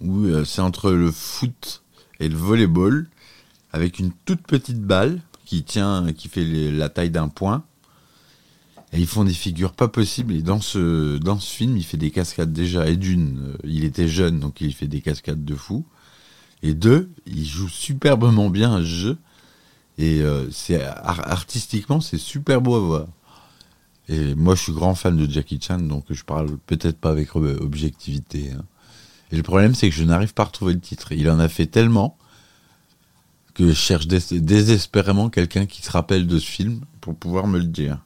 où 0.00 0.24
euh, 0.24 0.44
c'est 0.44 0.60
entre 0.60 0.90
le 0.92 1.10
foot 1.10 1.82
et 2.20 2.28
le 2.28 2.36
volleyball 2.36 3.08
avec 3.72 3.98
une 3.98 4.12
toute 4.24 4.42
petite 4.42 4.80
balle 4.80 5.20
qui 5.44 5.62
tient, 5.62 6.12
qui 6.12 6.28
fait 6.28 6.44
la 6.70 6.88
taille 6.88 7.10
d'un 7.10 7.28
point. 7.28 7.64
Et 8.92 9.00
ils 9.00 9.06
font 9.06 9.24
des 9.24 9.32
figures 9.32 9.72
pas 9.72 9.88
possibles. 9.88 10.34
Et 10.34 10.42
dans 10.42 10.60
ce, 10.60 11.16
dans 11.16 11.40
ce 11.40 11.54
film, 11.54 11.78
il 11.78 11.84
fait 11.84 11.96
des 11.96 12.10
cascades 12.10 12.52
déjà. 12.52 12.88
Et 12.88 12.96
d'une, 12.96 13.38
euh, 13.38 13.56
il 13.64 13.84
était 13.84 14.08
jeune, 14.08 14.38
donc 14.38 14.60
il 14.60 14.74
fait 14.74 14.86
des 14.86 15.00
cascades 15.00 15.44
de 15.44 15.54
fou. 15.54 15.86
Et 16.62 16.74
deux, 16.74 17.10
il 17.26 17.44
joue 17.44 17.68
superbement 17.68 18.50
bien 18.50 18.72
un 18.72 18.82
jeu. 18.82 19.18
Et 19.98 20.20
euh, 20.22 20.48
artistiquement, 20.96 22.00
c'est 22.00 22.18
super 22.18 22.60
beau 22.60 22.76
à 22.76 22.80
voir. 22.80 23.06
Et 24.08 24.34
moi, 24.34 24.54
je 24.54 24.62
suis 24.62 24.72
grand 24.72 24.94
fan 24.94 25.16
de 25.16 25.30
Jackie 25.30 25.60
Chan, 25.60 25.78
donc 25.78 26.04
je 26.10 26.24
parle 26.24 26.56
peut-être 26.66 26.98
pas 26.98 27.10
avec 27.10 27.34
objectivité. 27.36 28.52
Hein. 28.52 28.64
Et 29.30 29.36
le 29.36 29.42
problème, 29.42 29.74
c'est 29.74 29.88
que 29.88 29.94
je 29.94 30.04
n'arrive 30.04 30.34
pas 30.34 30.42
à 30.42 30.46
retrouver 30.46 30.74
le 30.74 30.80
titre. 30.80 31.12
Il 31.12 31.30
en 31.30 31.38
a 31.38 31.48
fait 31.48 31.66
tellement 31.66 32.16
que 33.54 33.68
je 33.68 33.74
cherche 33.74 34.06
désespérément 34.06 35.30
quelqu'un 35.30 35.66
qui 35.66 35.82
se 35.82 35.90
rappelle 35.90 36.26
de 36.26 36.38
ce 36.38 36.46
film 36.46 36.80
pour 37.00 37.16
pouvoir 37.16 37.46
me 37.46 37.58
le 37.58 37.66
dire. 37.66 37.98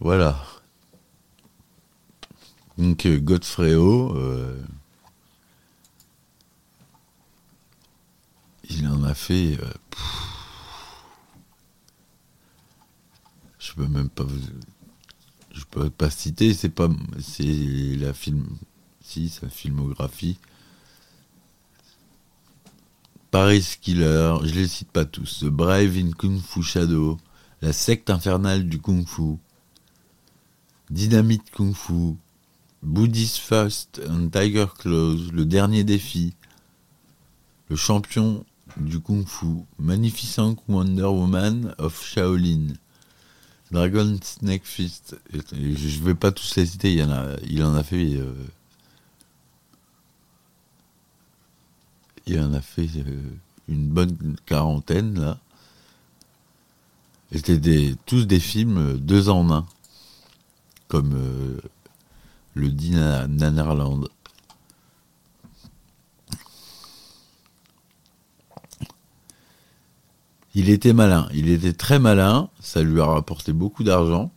Voilà. 0.00 0.42
Donc 2.76 3.06
Godfrey 3.06 3.74
O, 3.74 4.16
euh, 4.16 4.60
il 8.70 8.86
en 8.88 9.04
a 9.04 9.14
fait. 9.14 9.58
Euh, 9.60 9.72
je 13.58 13.72
peux 13.74 13.86
même 13.86 14.08
pas 14.08 14.24
vous. 14.24 14.40
Je 15.52 15.64
peux 15.70 15.90
pas 15.90 16.10
citer, 16.10 16.54
c'est 16.54 16.68
pas. 16.68 16.88
C'est 17.20 17.96
la 17.96 18.12
film. 18.12 18.46
Si, 19.00 19.28
sa 19.28 19.48
filmographie. 19.48 20.38
Paris 23.30 23.78
Killer, 23.80 24.36
je 24.44 24.54
les 24.54 24.68
cite 24.68 24.92
pas 24.92 25.04
tous. 25.04 25.40
The 25.40 25.46
Brave 25.46 25.96
in 25.96 26.12
Kung 26.12 26.38
Fu 26.40 26.62
Shadow, 26.62 27.18
La 27.60 27.72
secte 27.72 28.08
infernale 28.08 28.68
du 28.68 28.80
Kung 28.80 29.04
Fu, 29.04 29.38
Dynamite 30.88 31.50
Kung 31.50 31.74
Fu, 31.74 32.16
Buddhist 32.84 33.38
Fast 33.38 34.00
and 34.08 34.28
Tiger 34.28 34.66
Claws, 34.78 35.32
Le 35.32 35.44
Dernier 35.44 35.82
Défi, 35.82 36.34
Le 37.68 37.74
Champion 37.74 38.44
du 38.76 39.00
Kung 39.00 39.26
Fu, 39.26 39.64
Magnificent 39.78 40.56
Wonder 40.68 41.06
Woman 41.06 41.74
of 41.78 42.04
Shaolin, 42.04 42.74
Dragon 43.70 44.18
Snake 44.22 44.64
Fist. 44.64 45.16
je 45.32 45.98
ne 45.98 46.04
vais 46.04 46.14
pas 46.14 46.32
tous 46.32 46.56
les 46.56 46.66
citer, 46.66 46.92
il, 46.92 46.98
y 46.98 47.02
en 47.02 47.10
a, 47.10 47.36
il 47.48 47.62
en 47.62 47.74
a 47.74 47.82
fait. 47.82 48.16
Euh, 48.16 48.32
il 52.26 52.40
en 52.40 52.54
a 52.54 52.60
fait 52.60 52.88
euh, 52.96 53.20
une 53.68 53.88
bonne 53.88 54.36
quarantaine 54.46 55.20
là. 55.20 55.38
C'était 57.32 57.58
des, 57.58 57.96
tous 58.06 58.26
des 58.26 58.40
films 58.40 58.78
euh, 58.78 58.94
deux 58.94 59.28
en 59.28 59.50
un, 59.50 59.66
comme 60.88 61.60
le 62.54 62.68
dit 62.70 62.92
Nanarland. 62.92 64.08
Il 70.54 70.70
était 70.70 70.92
malin, 70.92 71.28
il 71.34 71.48
était 71.48 71.72
très 71.72 71.98
malin, 71.98 72.48
ça 72.60 72.82
lui 72.82 73.00
a 73.00 73.06
rapporté 73.06 73.52
beaucoup 73.52 73.82
d'argent. 73.82 74.30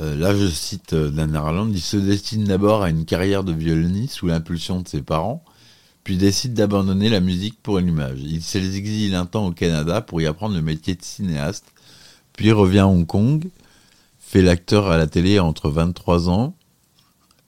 Euh, 0.00 0.14
là, 0.16 0.36
je 0.36 0.46
cite 0.46 0.92
euh, 0.92 1.10
Dan 1.10 1.34
Harland, 1.34 1.70
il 1.72 1.80
se 1.80 1.96
destine 1.96 2.44
d'abord 2.44 2.82
à 2.82 2.90
une 2.90 3.06
carrière 3.06 3.44
de 3.44 3.52
violoniste 3.52 4.14
sous 4.14 4.26
l'impulsion 4.26 4.80
de 4.82 4.88
ses 4.88 5.00
parents, 5.00 5.42
puis 6.04 6.18
décide 6.18 6.52
d'abandonner 6.52 7.08
la 7.08 7.20
musique 7.20 7.58
pour 7.62 7.78
une 7.78 7.88
image. 7.88 8.20
Il 8.20 8.42
s'exile 8.42 9.14
un 9.14 9.24
temps 9.24 9.46
au 9.46 9.52
Canada 9.52 10.02
pour 10.02 10.20
y 10.20 10.26
apprendre 10.26 10.54
le 10.54 10.60
métier 10.60 10.94
de 10.94 11.02
cinéaste, 11.02 11.72
puis 12.34 12.52
revient 12.52 12.80
à 12.80 12.86
Hong 12.86 13.06
Kong, 13.06 13.48
fait 14.18 14.42
l'acteur 14.42 14.88
à 14.88 14.98
la 14.98 15.06
télé 15.06 15.38
entre 15.38 15.70
23 15.70 16.28
ans 16.28 16.54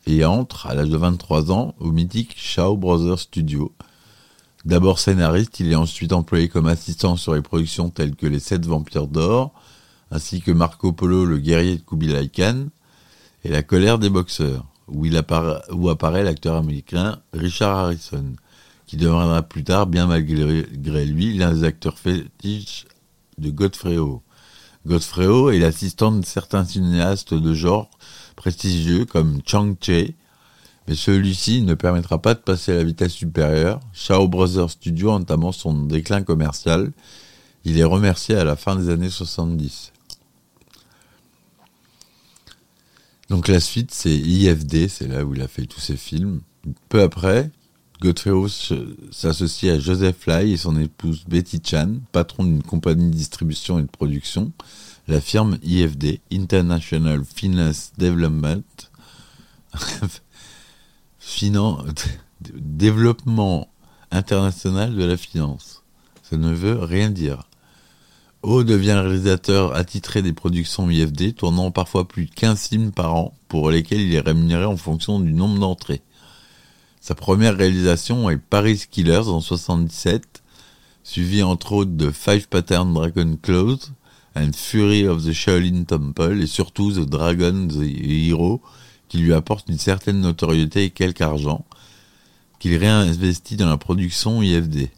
et 0.06 0.24
entre, 0.24 0.66
à 0.66 0.74
l'âge 0.74 0.88
de 0.88 0.96
23 0.96 1.52
ans, 1.52 1.74
au 1.78 1.92
mythique 1.92 2.34
Shaw 2.38 2.78
Brothers 2.78 3.18
Studio, 3.18 3.74
D'abord 4.68 4.98
scénariste, 4.98 5.60
il 5.60 5.72
est 5.72 5.76
ensuite 5.76 6.12
employé 6.12 6.50
comme 6.50 6.66
assistant 6.66 7.16
sur 7.16 7.34
les 7.34 7.40
productions 7.40 7.88
telles 7.88 8.14
que 8.14 8.26
Les 8.26 8.38
Sept 8.38 8.66
Vampires 8.66 9.06
d'Or, 9.06 9.54
ainsi 10.10 10.42
que 10.42 10.50
Marco 10.50 10.92
Polo, 10.92 11.24
le 11.24 11.38
guerrier 11.38 11.78
de 11.78 11.80
Kubilai 11.80 12.28
Khan, 12.28 12.66
et 13.44 13.48
La 13.48 13.62
colère 13.62 13.98
des 13.98 14.10
boxeurs. 14.10 14.66
où, 14.88 15.88
apparaît 15.88 16.22
l'acteur 16.22 16.56
américain 16.56 17.18
Richard 17.32 17.78
Harrison, 17.78 18.34
qui 18.86 18.98
deviendra 18.98 19.40
plus 19.40 19.64
tard, 19.64 19.86
bien 19.86 20.06
malgré 20.06 20.66
lui, 21.06 21.38
l'un 21.38 21.54
des 21.54 21.64
acteurs 21.64 21.98
fétiches 21.98 22.84
de 23.38 23.48
Godfrey 23.48 23.96
Ho. 23.96 24.22
Godfrey 24.86 25.28
Ho 25.28 25.48
est 25.48 25.60
l'assistant 25.60 26.12
de 26.12 26.26
certains 26.26 26.66
cinéastes 26.66 27.32
de 27.32 27.54
genre 27.54 27.88
prestigieux 28.36 29.06
comme 29.06 29.40
Chang 29.46 29.76
Che, 29.80 30.12
mais 30.88 30.94
celui-ci 30.94 31.60
ne 31.60 31.74
permettra 31.74 32.20
pas 32.20 32.32
de 32.32 32.40
passer 32.40 32.72
à 32.72 32.76
la 32.76 32.84
vitesse 32.84 33.12
supérieure. 33.12 33.78
Shaw 33.92 34.26
Brothers 34.26 34.70
Studio 34.70 35.10
entamant 35.10 35.52
son 35.52 35.84
déclin 35.84 36.22
commercial, 36.22 36.92
il 37.64 37.78
est 37.78 37.84
remercié 37.84 38.36
à 38.36 38.44
la 38.44 38.56
fin 38.56 38.74
des 38.74 38.88
années 38.88 39.10
70. 39.10 39.92
Donc 43.28 43.48
la 43.48 43.60
suite, 43.60 43.92
c'est 43.92 44.16
IFD, 44.16 44.88
c'est 44.88 45.08
là 45.08 45.26
où 45.26 45.34
il 45.34 45.42
a 45.42 45.48
fait 45.48 45.66
tous 45.66 45.80
ses 45.80 45.98
films. 45.98 46.40
Peu 46.88 47.02
après, 47.02 47.50
Godfrey 48.00 48.32
s'associe 49.10 49.70
à 49.70 49.78
Joseph 49.78 50.26
Lai 50.26 50.52
et 50.52 50.56
son 50.56 50.80
épouse 50.80 51.24
Betty 51.28 51.60
Chan, 51.62 51.96
patron 52.12 52.44
d'une 52.44 52.62
compagnie 52.62 53.10
de 53.10 53.14
distribution 53.14 53.78
et 53.78 53.82
de 53.82 53.88
production, 53.88 54.52
la 55.06 55.20
firme 55.20 55.58
IFD, 55.62 56.20
International 56.32 57.22
Finance 57.24 57.92
Development, 57.98 58.90
Finan- 61.28 61.84
développement 62.54 63.68
international 64.10 64.94
de 64.96 65.04
la 65.04 65.16
finance. 65.18 65.82
Ça 66.22 66.36
ne 66.38 66.52
veut 66.52 66.78
rien 66.78 67.10
dire. 67.10 67.44
O 68.42 68.64
devient 68.64 68.92
réalisateur 68.92 69.74
attitré 69.76 70.22
des 70.22 70.32
productions 70.32 70.88
IFD, 70.88 71.34
tournant 71.34 71.70
parfois 71.70 72.08
plus 72.08 72.26
de 72.26 72.30
15 72.30 72.68
films 72.68 72.92
par 72.92 73.14
an, 73.14 73.34
pour 73.48 73.70
lesquels 73.70 74.00
il 74.00 74.14
est 74.14 74.20
rémunéré 74.20 74.64
en 74.64 74.76
fonction 74.76 75.20
du 75.20 75.32
nombre 75.32 75.58
d'entrées. 75.58 76.00
Sa 77.00 77.14
première 77.14 77.56
réalisation 77.56 78.30
est 78.30 78.38
Paris 78.38 78.84
Killers 78.90 79.28
en 79.28 79.40
77, 79.40 80.42
suivi 81.04 81.42
entre 81.42 81.72
autres 81.72 81.90
de 81.90 82.10
Five 82.10 82.48
Pattern 82.48 82.92
Dragon 82.94 83.36
Claws 83.42 83.92
and 84.34 84.50
Fury 84.54 85.06
of 85.06 85.24
the 85.24 85.32
Shaolin 85.32 85.84
Temple 85.84 86.40
et 86.40 86.46
surtout 86.46 86.92
The 86.92 87.08
Dragon 87.08 87.68
the 87.68 87.82
Hero 87.82 88.62
qui 89.08 89.18
lui 89.18 89.32
apporte 89.32 89.68
une 89.68 89.78
certaine 89.78 90.20
notoriété 90.20 90.84
et 90.84 90.90
quelque 90.90 91.22
argent 91.22 91.64
qu'il 92.58 92.76
réinvestit 92.76 93.56
dans 93.56 93.68
la 93.68 93.76
production 93.76 94.42
IFD. 94.42 94.90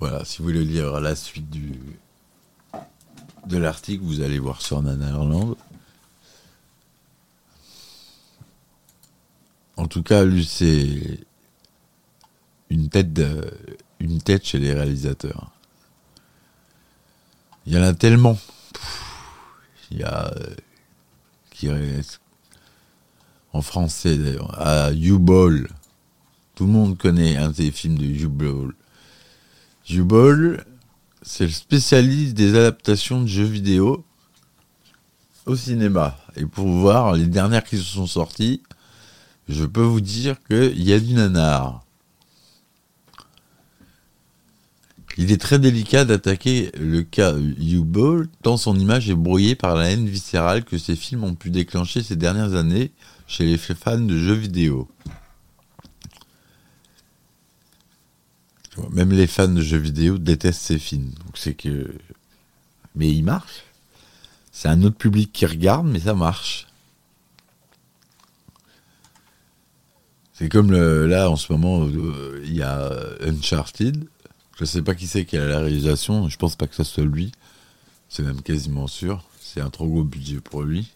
Voilà, 0.00 0.24
si 0.24 0.38
vous 0.38 0.44
voulez 0.44 0.64
lire 0.64 1.00
la 1.00 1.14
suite 1.14 1.48
du, 1.48 1.78
de 3.46 3.56
l'article, 3.56 4.04
vous 4.04 4.20
allez 4.20 4.38
voir 4.38 4.60
sur 4.60 4.82
Nanarland. 4.82 5.56
En 9.76 9.86
tout 9.86 10.02
cas, 10.02 10.24
lui, 10.24 10.44
c'est 10.44 11.20
une 12.70 12.88
tête, 12.88 13.20
une 13.98 14.20
tête 14.20 14.44
chez 14.44 14.58
les 14.58 14.72
réalisateurs. 14.72 15.50
Il 17.66 17.72
y 17.72 17.78
en 17.78 17.82
a 17.82 17.94
tellement. 17.94 18.38
Il 19.90 19.98
y 19.98 20.02
a 20.02 20.26
euh, 20.26 20.54
qui 21.50 21.68
reste 21.68 22.20
en 23.52 23.62
français 23.62 24.18
à 24.52 24.92
U-Ball. 24.92 25.68
Tout 26.54 26.66
le 26.66 26.72
monde 26.72 26.98
connaît 26.98 27.36
un 27.36 27.50
des 27.50 27.70
films 27.70 27.98
de 27.98 28.04
U-Ball. 28.04 28.74
U-Ball, 29.88 30.64
c'est 31.22 31.46
le 31.46 31.52
spécialiste 31.52 32.34
des 32.34 32.56
adaptations 32.56 33.22
de 33.22 33.26
jeux 33.26 33.44
vidéo 33.44 34.04
au 35.46 35.56
cinéma. 35.56 36.18
Et 36.36 36.46
pour 36.46 36.66
voir 36.66 37.12
les 37.12 37.26
dernières 37.26 37.64
qui 37.64 37.76
se 37.76 37.84
sont 37.84 38.06
sorties, 38.06 38.62
je 39.48 39.64
peux 39.64 39.82
vous 39.82 40.00
dire 40.00 40.36
qu'il 40.44 40.82
y 40.82 40.92
a 40.92 41.00
du 41.00 41.14
nanar. 41.14 41.83
Il 45.16 45.30
est 45.30 45.40
très 45.40 45.58
délicat 45.60 46.04
d'attaquer 46.04 46.72
le 46.76 47.02
cas 47.02 47.34
U-Ball, 47.36 48.28
tant 48.42 48.56
son 48.56 48.76
image 48.76 49.08
est 49.08 49.14
brouillée 49.14 49.54
par 49.54 49.76
la 49.76 49.90
haine 49.90 50.08
viscérale 50.08 50.64
que 50.64 50.76
ces 50.76 50.96
films 50.96 51.22
ont 51.22 51.34
pu 51.34 51.50
déclencher 51.50 52.02
ces 52.02 52.16
dernières 52.16 52.54
années 52.54 52.90
chez 53.28 53.44
les 53.44 53.58
fans 53.58 53.98
de 53.98 54.18
jeux 54.18 54.34
vidéo. 54.34 54.88
Même 58.90 59.12
les 59.12 59.28
fans 59.28 59.46
de 59.46 59.62
jeux 59.62 59.78
vidéo 59.78 60.18
détestent 60.18 60.62
ces 60.62 60.80
films. 60.80 61.10
Donc 61.24 61.38
c'est 61.38 61.54
que. 61.54 61.94
Mais 62.96 63.08
il 63.10 63.22
marche. 63.22 63.62
C'est 64.50 64.68
un 64.68 64.82
autre 64.82 64.96
public 64.96 65.32
qui 65.32 65.46
regarde, 65.46 65.86
mais 65.86 66.00
ça 66.00 66.14
marche. 66.14 66.66
C'est 70.32 70.48
comme 70.48 70.72
là, 70.72 71.30
en 71.30 71.36
ce 71.36 71.52
moment, 71.52 71.86
euh, 71.86 72.42
il 72.44 72.56
y 72.56 72.62
a 72.62 72.90
Uncharted. 73.20 74.08
Je 74.56 74.64
sais 74.64 74.82
pas 74.82 74.94
qui 74.94 75.06
c'est 75.06 75.24
qui 75.24 75.36
a 75.36 75.44
la 75.44 75.58
réalisation. 75.60 76.28
Je 76.28 76.36
pense 76.36 76.56
pas 76.56 76.66
que 76.66 76.74
ça 76.74 76.84
soit 76.84 77.04
lui. 77.04 77.32
C'est 78.08 78.22
même 78.22 78.42
quasiment 78.42 78.86
sûr. 78.86 79.24
C'est 79.40 79.60
un 79.60 79.70
trop 79.70 79.88
gros 79.88 80.04
budget 80.04 80.40
pour 80.40 80.62
lui. 80.62 80.90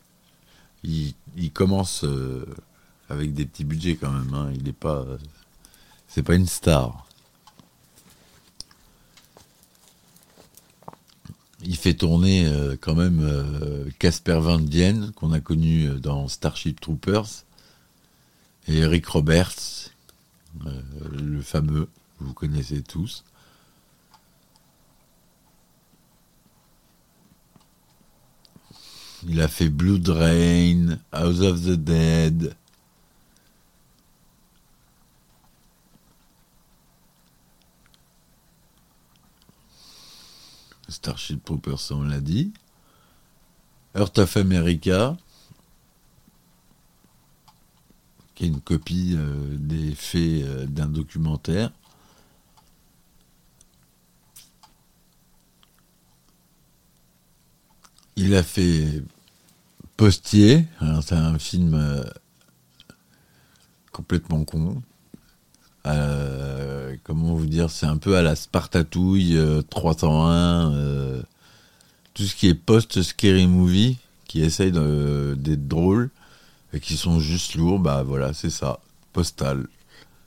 Il, 0.85 1.15
commence 1.53 2.05
euh, 2.05 2.47
avec 3.09 3.35
des 3.35 3.47
petits 3.47 3.65
budgets 3.65 3.97
quand 3.97 4.13
même. 4.13 4.33
hein. 4.35 4.53
Il 4.55 4.69
est 4.69 4.73
pas. 4.73 4.99
euh, 4.99 5.19
c'est 6.07 6.23
pas 6.23 6.35
une 6.37 6.47
star. 6.47 7.07
Il 11.65 11.77
fait 11.77 11.95
tourner 11.95 12.47
euh, 12.47 12.77
quand 12.81 12.95
même 12.95 13.29
Casper 13.99 14.39
Van 14.41 14.61
Dien, 14.61 15.11
qu'on 15.17 15.33
a 15.33 15.41
connu 15.41 15.89
dans 16.01 16.29
Starship 16.29 16.81
Troopers, 16.81 17.45
et 18.69 18.79
Eric 18.79 19.07
Roberts, 19.07 19.91
le 20.65 21.41
fameux, 21.43 21.89
vous 22.21 22.33
connaissez 22.33 22.83
tous. 22.83 23.25
Il 29.27 29.41
a 29.41 29.49
fait 29.49 29.69
Blood 29.69 30.09
Rain, 30.09 30.99
House 31.13 31.41
of 31.41 31.65
the 31.65 31.77
Dead. 31.77 32.55
Starship 40.89 41.45
Troopers, 41.45 41.81
ça, 41.81 41.95
on 41.95 42.05
l'a 42.05 42.21
dit. 42.21 42.53
Earth 43.95 44.19
of 44.19 44.37
America, 44.37 45.17
qui 48.35 48.45
est 48.45 48.49
une 48.49 48.61
copie 48.61 49.15
euh, 49.17 49.57
des 49.59 49.95
faits 49.95 50.45
euh, 50.45 50.67
d'un 50.67 50.87
documentaire. 50.87 51.73
Il 58.21 58.35
a 58.35 58.43
fait 58.43 59.05
Postier, 59.97 60.67
alors 60.81 61.05
c'est 61.05 61.15
un 61.15 61.39
film 61.39 61.75
euh, 61.75 62.03
complètement 63.93 64.43
con. 64.43 64.83
Euh, 65.87 66.97
comment 67.05 67.37
vous 67.37 67.47
dire, 67.47 67.71
c'est 67.71 67.87
un 67.87 67.97
peu 67.97 68.17
à 68.17 68.23
la 68.23 68.35
Spartatouille 68.35 69.37
euh, 69.37 69.63
301, 69.63 70.73
euh, 70.73 71.23
tout 72.13 72.25
ce 72.25 72.35
qui 72.35 72.49
est 72.49 72.55
post-scary 72.55 73.47
movie, 73.47 73.99
qui 74.27 74.43
essaye 74.43 74.73
d'être 74.73 75.69
drôle 75.69 76.11
et 76.73 76.81
qui 76.81 76.97
sont 76.97 77.21
juste 77.21 77.55
lourds, 77.55 77.79
bah 77.79 78.03
voilà, 78.03 78.35
c'est 78.35 78.51
ça. 78.51 78.81
Postal, 79.13 79.69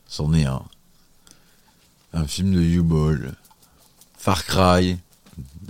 c'en 0.07 0.33
est 0.33 0.45
un. 0.45 0.63
Un 2.13 2.25
film 2.25 2.53
de 2.53 2.61
U-Ball. 2.61 3.33
Far 4.17 4.45
Cry, 4.45 4.97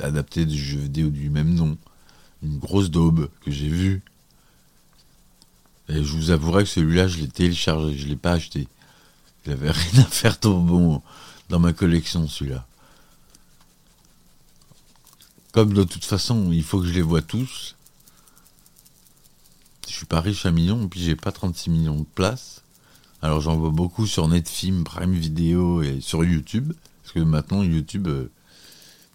adapté 0.04 0.46
du 0.46 0.56
jeu 0.56 0.82
vidéo 0.82 1.10
du 1.10 1.32
même 1.32 1.56
nom. 1.56 1.78
Une 2.44 2.58
grosse 2.58 2.90
daube 2.90 3.30
que 3.46 3.52
j'ai 3.52 3.70
vue. 3.70 4.02
Et 5.90 6.04
je 6.04 6.16
vous 6.16 6.32
avouerai 6.32 6.64
que 6.64 6.70
celui-là, 6.70 7.08
je 7.08 7.18
l'ai 7.18 7.28
téléchargé, 7.28 7.98
je 7.98 8.08
l'ai 8.08 8.16
pas 8.16 8.32
acheté. 8.32 8.68
Il 9.46 9.52
avait 9.52 9.72
rien 9.72 10.04
à 10.04 10.06
faire 10.06 10.40
trop 10.40 10.60
bon 10.60 11.02
dans 11.50 11.60
ma 11.60 11.74
collection, 11.74 12.28
celui-là. 12.28 12.66
Comme 15.52 15.74
de 15.74 15.84
toute 15.84 16.06
façon, 16.06 16.52
il 16.52 16.64
faut 16.64 16.80
que 16.80 16.88
je 16.88 16.94
les 16.94 17.02
vois 17.02 17.22
tous. 17.22 17.76
Je 19.88 19.94
suis 19.94 20.06
pas 20.06 20.22
riche 20.22 20.46
à 20.46 20.52
millions, 20.52 20.88
puis 20.88 21.02
j'ai 21.02 21.18
pas 21.18 21.34
36 21.34 21.70
millions 21.70 22.00
de 22.00 22.06
places. 22.16 22.62
Alors 23.22 23.42
j'en 23.42 23.58
vois 23.58 23.70
beaucoup 23.70 24.08
sur 24.08 24.28
Netfilm, 24.28 24.84
Prime 24.84 25.14
Video 25.14 25.82
et 25.82 26.00
sur 26.00 26.24
YouTube. 26.24 26.74
Parce 27.04 27.14
que 27.14 27.20
maintenant, 27.20 27.62
YouTube, 27.62 28.08
euh, 28.08 28.32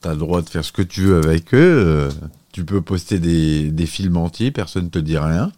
t'as 0.01 0.13
le 0.13 0.19
droit 0.19 0.43
de 0.43 0.49
faire 0.49 0.65
ce 0.65 0.73
que 0.73 0.83
tu 0.83 1.03
veux 1.03 1.17
avec 1.17 1.55
eux. 1.55 2.11
Tu 2.57 2.65
peux 2.65 2.81
poster 2.81 3.19
des, 3.19 3.87
films 3.87 4.17
entiers, 4.17 4.51
personne 4.51 4.89
te 4.89 4.99
dit 4.99 5.19
rien. 5.19 5.53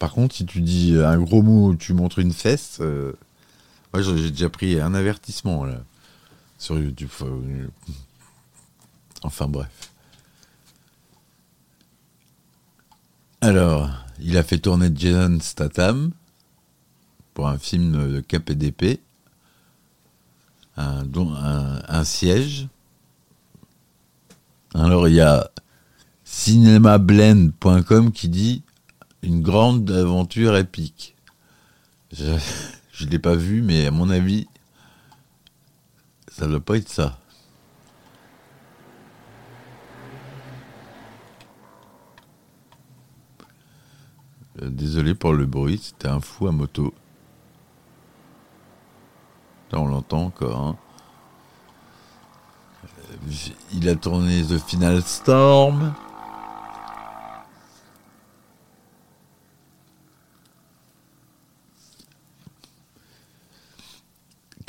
Par 0.00 0.10
contre, 0.10 0.34
si 0.34 0.44
tu 0.44 0.60
dis 0.60 0.98
un 0.98 1.16
gros 1.20 1.40
mot 1.40 1.68
ou 1.68 1.76
tu 1.76 1.94
montres 1.94 2.18
une 2.18 2.32
fesse, 2.32 2.78
euh, 2.80 3.12
moi 3.94 4.02
j'ai 4.02 4.32
déjà 4.32 4.48
pris 4.48 4.80
un 4.80 4.92
avertissement 4.92 5.64
là, 5.64 5.84
sur 6.58 6.80
YouTube. 6.80 7.10
Euh, 7.22 7.68
Enfin 9.22 9.46
bref. 9.46 9.92
Alors, 13.40 13.90
il 14.18 14.36
a 14.36 14.42
fait 14.42 14.58
tourner 14.58 14.90
Jason 14.92 15.38
Statham 15.40 16.10
pour 17.34 17.46
un 17.46 17.56
film 17.56 18.14
de 18.14 18.20
KPDP, 18.20 19.00
un 20.76 22.04
siège. 22.04 22.66
Alors, 24.74 25.06
il 25.06 25.14
y 25.14 25.20
a 25.20 25.48
cinémablend.com 26.32 28.10
qui 28.10 28.28
dit 28.30 28.62
une 29.22 29.42
grande 29.42 29.88
aventure 29.90 30.56
épique. 30.56 31.14
Je 32.10 32.24
ne 33.04 33.10
l'ai 33.10 33.18
pas 33.18 33.36
vu, 33.36 33.60
mais 33.60 33.86
à 33.86 33.90
mon 33.90 34.08
avis, 34.08 34.48
ça 36.28 36.46
ne 36.46 36.52
doit 36.52 36.60
pas 36.60 36.78
être 36.78 36.88
ça. 36.88 37.18
Euh, 44.62 44.70
désolé 44.70 45.14
pour 45.14 45.34
le 45.34 45.44
bruit, 45.44 45.80
c'était 45.82 46.08
un 46.08 46.20
fou 46.20 46.48
à 46.48 46.52
moto. 46.52 46.94
Là, 49.70 49.80
on 49.80 49.86
l'entend 49.86 50.24
encore. 50.24 50.58
Hein. 50.66 50.76
Euh, 52.84 53.30
il 53.74 53.88
a 53.90 53.96
tourné 53.96 54.42
The 54.42 54.58
Final 54.58 55.02
Storm. 55.02 55.94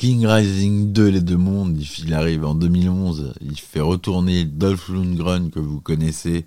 King 0.04 0.26
Rising 0.26 0.92
2, 0.92 1.08
les 1.08 1.22
deux 1.22 1.38
mondes, 1.38 1.80
il 1.80 2.12
arrive 2.12 2.44
en 2.44 2.54
2011, 2.54 3.32
il 3.40 3.58
fait 3.58 3.80
retourner 3.80 4.44
Dolph 4.44 4.90
Lundgren 4.90 5.50
que 5.50 5.60
vous 5.60 5.80
connaissez, 5.80 6.44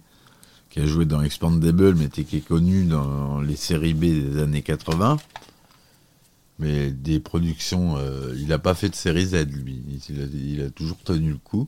qui 0.70 0.80
a 0.80 0.86
joué 0.86 1.06
dans 1.06 1.24
Expandable, 1.24 1.96
mais 1.96 2.08
qui 2.08 2.38
est 2.38 2.48
connu 2.48 2.86
dans 2.86 3.42
les 3.42 3.56
séries 3.56 3.96
B 3.96 4.02
des 4.02 4.40
années 4.40 4.62
80. 4.62 5.18
Mais 6.60 6.92
des 6.92 7.20
productions, 7.20 7.98
euh, 7.98 8.36
il 8.38 8.50
n'a 8.50 8.60
pas 8.60 8.76
fait 8.76 8.90
de 8.90 8.96
série 8.96 9.26
Z, 9.26 9.48
lui. 9.48 9.82
Il 10.08 10.62
a, 10.62 10.70
toujours 10.70 11.00
tenu 11.00 11.32
le 11.32 11.40
coup. 11.40 11.68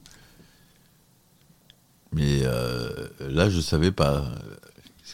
Mais 2.13 2.41
euh, 2.43 3.07
là, 3.19 3.49
je 3.49 3.61
savais 3.61 3.91
pas. 3.91 4.31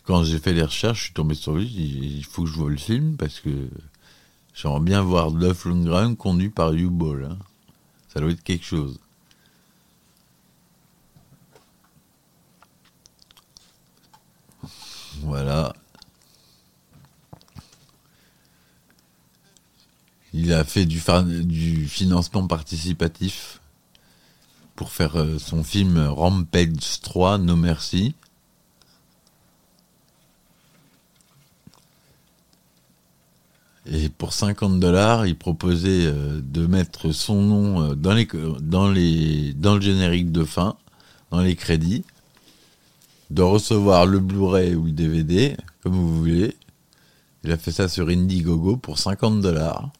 Quand 0.03 0.25
j'ai 0.25 0.39
fait 0.39 0.51
les 0.51 0.63
recherches, 0.63 0.99
je 0.99 1.03
suis 1.05 1.13
tombé 1.13 1.35
sur 1.35 1.55
lui. 1.55 1.67
Il 1.67 2.25
faut 2.25 2.43
que 2.43 2.49
je 2.49 2.55
vois 2.55 2.69
le 2.69 2.75
film 2.75 3.15
parce 3.15 3.39
que 3.39 3.69
J'aimerais 4.55 4.79
bien 4.79 5.01
voir 5.01 5.31
Duff 5.31 5.65
Lundgren 5.65 6.15
conduit 6.15 6.49
par 6.49 6.71
U-Ball. 6.71 7.25
Hein. 7.25 7.37
Ça 8.07 8.21
doit 8.21 8.31
être 8.31 8.41
quelque 8.41 8.63
chose. 8.65 8.97
Voilà. 15.19 15.73
Il 20.31 20.53
a 20.53 20.63
fait 20.63 20.85
du, 20.85 21.87
financement 21.87 22.47
participatif 22.47 23.59
pour 24.75 24.91
faire 24.91 25.17
euh, 25.19 25.37
son 25.37 25.63
film 25.63 25.97
Rampage 25.97 27.01
3, 27.01 27.39
No 27.39 27.57
Mercy. 27.57 28.15
Et 33.85 34.09
pour 34.25 34.33
50 34.33 34.79
dollars, 34.79 35.27
il 35.27 35.37
proposait 35.37 36.07
euh, 36.07 36.41
de 36.41 36.65
mettre 36.65 37.11
son 37.11 37.43
nom 37.43 37.83
euh, 37.83 37.93
dans, 37.93 38.15
les, 38.15 38.27
dans, 38.59 38.89
les, 38.89 39.53
dans 39.53 39.75
le 39.75 39.81
générique 39.81 40.31
de 40.31 40.43
fin, 40.43 40.77
dans 41.29 41.41
les 41.41 41.55
crédits, 41.55 42.03
de 43.29 43.43
recevoir 43.43 44.07
le 44.07 44.17
Blu-ray 44.17 44.73
ou 44.73 44.85
le 44.85 44.91
DVD, 44.91 45.55
comme 45.83 45.93
vous 45.93 46.17
voulez. 46.17 46.57
Il 47.43 47.51
a 47.51 47.57
fait 47.59 47.71
ça 47.71 47.87
sur 47.87 48.09
Indiegogo 48.09 48.77
pour 48.77 48.97
50 48.97 49.41
dollars. 49.41 49.91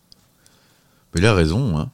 Mais 1.13 1.21
il 1.21 1.27
a 1.27 1.35
raison, 1.35 1.77
hein. 1.77 1.91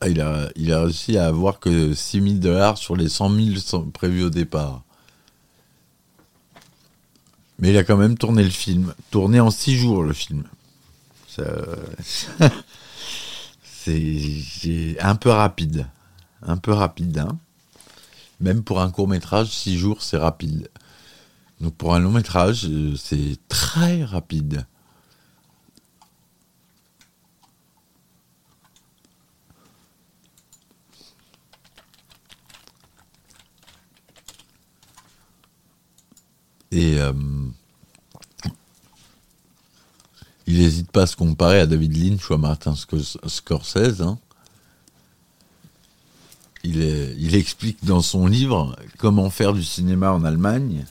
Ah, 0.00 0.08
il, 0.08 0.20
a, 0.20 0.48
il 0.56 0.72
a 0.72 0.82
réussi 0.82 1.16
à 1.16 1.28
avoir 1.28 1.60
que 1.60 1.94
6 1.94 2.20
000 2.20 2.34
dollars 2.38 2.78
sur 2.78 2.96
les 2.96 3.08
100 3.08 3.30
000 3.70 3.82
prévus 3.92 4.24
au 4.24 4.30
départ. 4.30 4.82
Mais 7.58 7.70
il 7.70 7.76
a 7.76 7.84
quand 7.84 7.96
même 7.96 8.16
tourné 8.16 8.44
le 8.44 8.50
film. 8.50 8.94
Tourné 9.10 9.40
en 9.40 9.50
six 9.50 9.76
jours, 9.76 10.02
le 10.02 10.12
film. 10.12 10.44
c'est 13.62 14.96
un 15.00 15.14
peu 15.16 15.30
rapide. 15.30 15.86
Un 16.42 16.56
peu 16.56 16.72
rapide, 16.72 17.18
hein. 17.18 17.38
Même 18.40 18.62
pour 18.62 18.80
un 18.80 18.90
court 18.90 19.08
métrage, 19.08 19.48
six 19.48 19.76
jours, 19.76 20.02
c'est 20.02 20.16
rapide. 20.16 20.68
Donc 21.60 21.74
pour 21.74 21.94
un 21.94 21.98
long 21.98 22.12
métrage, 22.12 22.66
euh, 22.66 22.94
c'est 22.96 23.36
très 23.48 24.04
rapide. 24.04 24.64
Et 36.70 37.00
euh, 37.00 37.12
il 40.48 40.60
n'hésite 40.60 40.90
pas 40.90 41.02
à 41.02 41.06
se 41.06 41.14
comparer 41.14 41.60
à 41.60 41.66
David 41.66 41.94
Lynch 41.94 42.30
ou 42.30 42.34
à 42.34 42.38
Martin 42.38 42.74
Scorsese. 42.74 44.00
Hein. 44.00 44.18
Il, 46.64 47.34
explique 47.34 47.84
dans 47.84 48.00
son 48.00 48.26
livre 48.26 48.74
comment 48.96 49.28
faire 49.28 49.52
du 49.52 49.62
cinéma 49.62 50.10
en 50.10 50.24
Allemagne, 50.24 50.86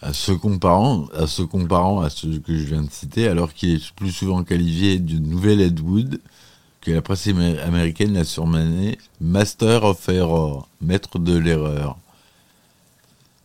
à 0.00 0.14
se 0.14 0.32
comparant 0.32 1.06
à 1.12 1.26
ce 1.26 1.42
que 1.42 2.56
je 2.56 2.64
viens 2.64 2.82
de 2.82 2.90
citer, 2.90 3.28
alors 3.28 3.52
qu'il 3.52 3.74
est 3.74 3.92
plus 3.92 4.10
souvent 4.10 4.42
qualifié 4.42 4.98
de 4.98 5.18
nouvel 5.18 5.60
Ed 5.60 5.80
Wood, 5.80 6.18
que 6.80 6.90
la 6.92 7.02
presse 7.02 7.28
américaine 7.28 8.14
l'a 8.14 8.24
surnommé 8.24 8.98
Master 9.20 9.84
of 9.84 10.08
Error, 10.08 10.66
maître 10.80 11.18
de 11.18 11.36
l'erreur. 11.36 11.98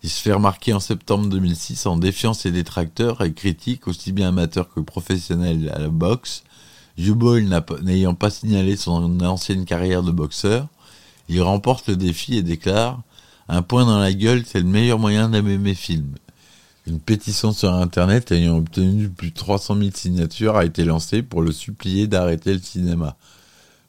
Il 0.08 0.10
se 0.10 0.22
fait 0.22 0.32
remarquer 0.32 0.72
en 0.72 0.80
septembre 0.80 1.28
2006 1.28 1.86
en 1.86 1.98
défiant 1.98 2.34
ses 2.34 2.50
détracteurs 2.50 3.22
et 3.26 3.34
critiques 3.34 3.90
aussi 3.90 4.14
bien 4.14 4.30
amateurs 4.30 4.74
que 4.74 4.80
professionnels 4.80 5.70
à 5.76 5.80
la 5.80 5.90
boxe. 5.90 6.44
U-Ball 6.98 7.44
n'ayant 7.84 8.14
pas 8.14 8.30
signalé 8.30 8.78
son 8.78 9.20
ancienne 9.20 9.66
carrière 9.66 10.04
de 10.04 10.12
boxeur, 10.12 10.70
il 11.28 11.42
remporte 11.42 11.90
le 11.90 11.98
défi 11.98 12.38
et 12.38 12.42
déclare 12.42 13.02
Un 13.50 13.62
point 13.64 13.86
dans 13.86 14.00
la 14.00 14.14
gueule, 14.14 14.46
c'est 14.46 14.62
le 14.62 14.66
meilleur 14.66 14.98
moyen 14.98 15.28
d'aimer 15.28 15.58
mes 15.58 15.76
films. 15.76 16.16
Une 16.86 17.02
pétition 17.02 17.52
sur 17.52 17.74
Internet 17.74 18.32
ayant 18.32 18.60
obtenu 18.60 19.10
plus 19.10 19.32
de 19.32 19.36
300 19.36 19.76
000 19.76 19.90
signatures 19.94 20.56
a 20.56 20.64
été 20.64 20.86
lancée 20.86 21.22
pour 21.22 21.42
le 21.42 21.52
supplier 21.52 22.08
d'arrêter 22.08 22.54
le 22.54 22.62
cinéma. 22.62 23.18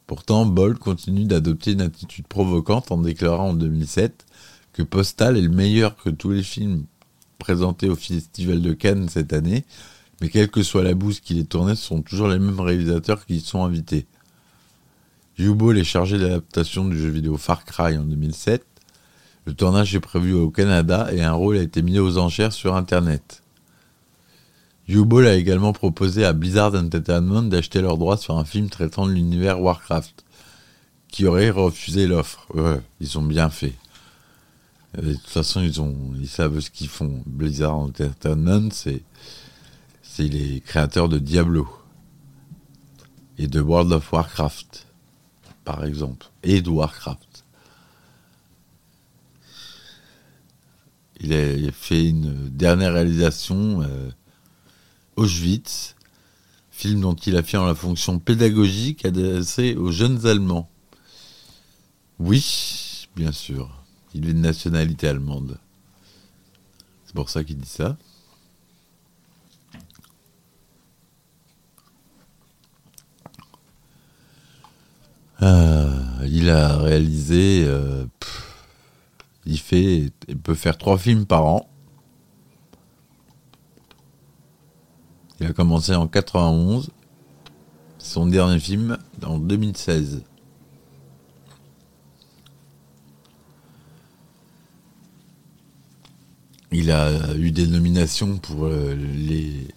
Pourtant, 0.05 0.45
Boll 0.45 0.77
continue 0.77 1.23
d'adopter 1.23 1.71
une 1.71 1.81
attitude 1.81 2.27
provocante 2.27 2.91
en 2.91 2.97
déclarant 2.97 3.51
en 3.51 3.53
2007 3.53 4.25
Postal 4.83 5.37
est 5.37 5.41
le 5.41 5.49
meilleur 5.49 5.95
que 5.95 6.09
tous 6.09 6.31
les 6.31 6.43
films 6.43 6.85
présentés 7.37 7.89
au 7.89 7.95
Festival 7.95 8.61
de 8.61 8.73
Cannes 8.73 9.09
cette 9.09 9.33
année, 9.33 9.65
mais 10.21 10.29
quelle 10.29 10.49
que 10.49 10.63
soit 10.63 10.83
la 10.83 10.93
bouse 10.93 11.19
qu'il 11.19 11.39
ait 11.39 11.45
tournée, 11.45 11.75
ce 11.75 11.83
sont 11.83 12.01
toujours 12.01 12.27
les 12.27 12.39
mêmes 12.39 12.59
réalisateurs 12.59 13.25
qui 13.25 13.37
y 13.37 13.41
sont 13.41 13.63
invités. 13.63 14.05
Yubo 15.37 15.71
est 15.71 15.83
chargé 15.83 16.17
de 16.17 16.23
l'adaptation 16.23 16.85
du 16.85 16.99
jeu 16.99 17.09
vidéo 17.09 17.37
Far 17.37 17.63
Cry 17.63 17.97
en 17.97 18.03
2007. 18.03 18.65
Le 19.45 19.53
tournage 19.53 19.95
est 19.95 20.01
prévu 20.01 20.33
au 20.33 20.49
Canada 20.49 21.09
et 21.13 21.23
un 21.23 21.31
rôle 21.31 21.57
a 21.57 21.61
été 21.61 21.81
mis 21.81 21.97
aux 21.97 22.17
enchères 22.17 22.51
sur 22.51 22.75
Internet. 22.75 23.41
U-Ball 24.89 25.27
a 25.27 25.35
également 25.35 25.71
proposé 25.71 26.25
à 26.25 26.33
Blizzard 26.33 26.73
Entertainment 26.73 27.43
d'acheter 27.43 27.79
leurs 27.79 27.97
droits 27.97 28.17
sur 28.17 28.37
un 28.37 28.43
film 28.43 28.69
traitant 28.69 29.05
de 29.05 29.11
l'univers 29.11 29.61
Warcraft, 29.61 30.25
qui 31.09 31.27
aurait 31.27 31.51
refusé 31.51 32.07
l'offre. 32.07 32.47
Ils 32.99 33.17
ont 33.19 33.23
bien 33.23 33.51
fait. 33.51 33.75
De 34.97 35.13
toute 35.13 35.27
façon, 35.27 35.61
ils, 35.61 35.79
ont, 35.81 36.13
ils 36.19 36.27
savent 36.27 36.59
ce 36.59 36.69
qu'ils 36.71 36.89
font. 36.89 37.23
Blizzard 37.25 37.75
Entertainment, 37.75 38.69
c'est, 38.71 39.03
c'est 40.01 40.27
les 40.27 40.61
créateurs 40.61 41.09
de 41.09 41.19
Diablo 41.19 41.67
et 43.37 43.47
de 43.47 43.61
World 43.61 43.93
of 43.93 44.11
Warcraft, 44.11 44.87
par 45.63 45.85
exemple, 45.85 46.27
et 46.43 46.61
de 46.61 46.69
Warcraft. 46.69 47.45
Il 51.21 51.33
a 51.33 51.71
fait 51.71 52.09
une 52.09 52.49
dernière 52.49 52.93
réalisation, 52.93 53.81
euh, 53.81 54.09
Auschwitz, 55.17 55.95
film 56.71 57.01
dont 57.01 57.13
il 57.13 57.35
affirme 57.35 57.67
la 57.67 57.75
fonction 57.75 58.19
pédagogique 58.19 59.05
adressée 59.05 59.75
aux 59.75 59.91
jeunes 59.91 60.25
Allemands. 60.25 60.69
Oui, 62.19 63.07
bien 63.15 63.33
sûr. 63.33 63.78
Il 64.13 64.27
est 64.27 64.33
de 64.33 64.39
nationalité 64.39 65.07
allemande. 65.07 65.59
C'est 67.05 67.15
pour 67.15 67.29
ça 67.29 67.43
qu'il 67.43 67.57
dit 67.57 67.67
ça. 67.67 67.97
Ah, 75.41 75.87
il 76.25 76.49
a 76.49 76.77
réalisé. 76.77 77.63
euh, 77.65 78.05
il 79.45 79.59
fait. 79.59 80.11
Il 80.27 80.37
peut 80.37 80.53
faire 80.55 80.77
trois 80.77 80.97
films 80.97 81.25
par 81.25 81.45
an. 81.45 81.69
Il 85.39 85.47
a 85.47 85.53
commencé 85.53 85.95
en 85.95 86.07
91. 86.07 86.89
Son 87.97 88.27
dernier 88.27 88.59
film 88.59 88.97
en 89.23 89.39
2016. 89.39 90.23
Il 96.71 96.91
a 96.91 97.35
eu 97.35 97.51
des 97.51 97.67
nominations 97.67 98.37
pour 98.37 98.65
euh, 98.65 98.93
les 98.95 99.67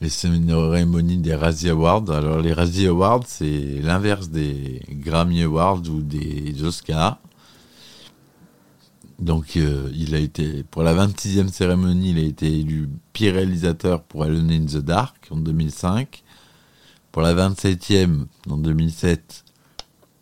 les 0.00 0.08
cérémonies 0.08 1.18
des 1.18 1.34
Razzie 1.34 1.70
Awards. 1.70 2.10
Alors 2.10 2.40
les 2.40 2.52
Razzie 2.52 2.86
Awards, 2.86 3.24
c'est 3.26 3.80
l'inverse 3.82 4.30
des 4.30 4.80
Grammy 4.88 5.42
Awards 5.42 5.82
ou 5.88 6.00
des 6.00 6.62
Oscars. 6.62 7.18
Donc 9.18 9.56
euh, 9.56 9.90
il 9.94 10.14
a 10.14 10.18
été 10.18 10.62
pour 10.62 10.82
la 10.82 10.94
26e 10.94 11.48
cérémonie, 11.48 12.10
il 12.10 12.18
a 12.18 12.22
été 12.22 12.60
élu 12.60 12.88
pire 13.12 13.34
réalisateur 13.34 14.02
pour 14.04 14.22
Alone 14.22 14.50
in 14.52 14.66
the 14.66 14.78
Dark 14.78 15.16
en 15.30 15.36
2005. 15.36 16.22
Pour 17.10 17.22
la 17.22 17.34
27e 17.34 18.26
en 18.48 18.56
2007, 18.58 19.44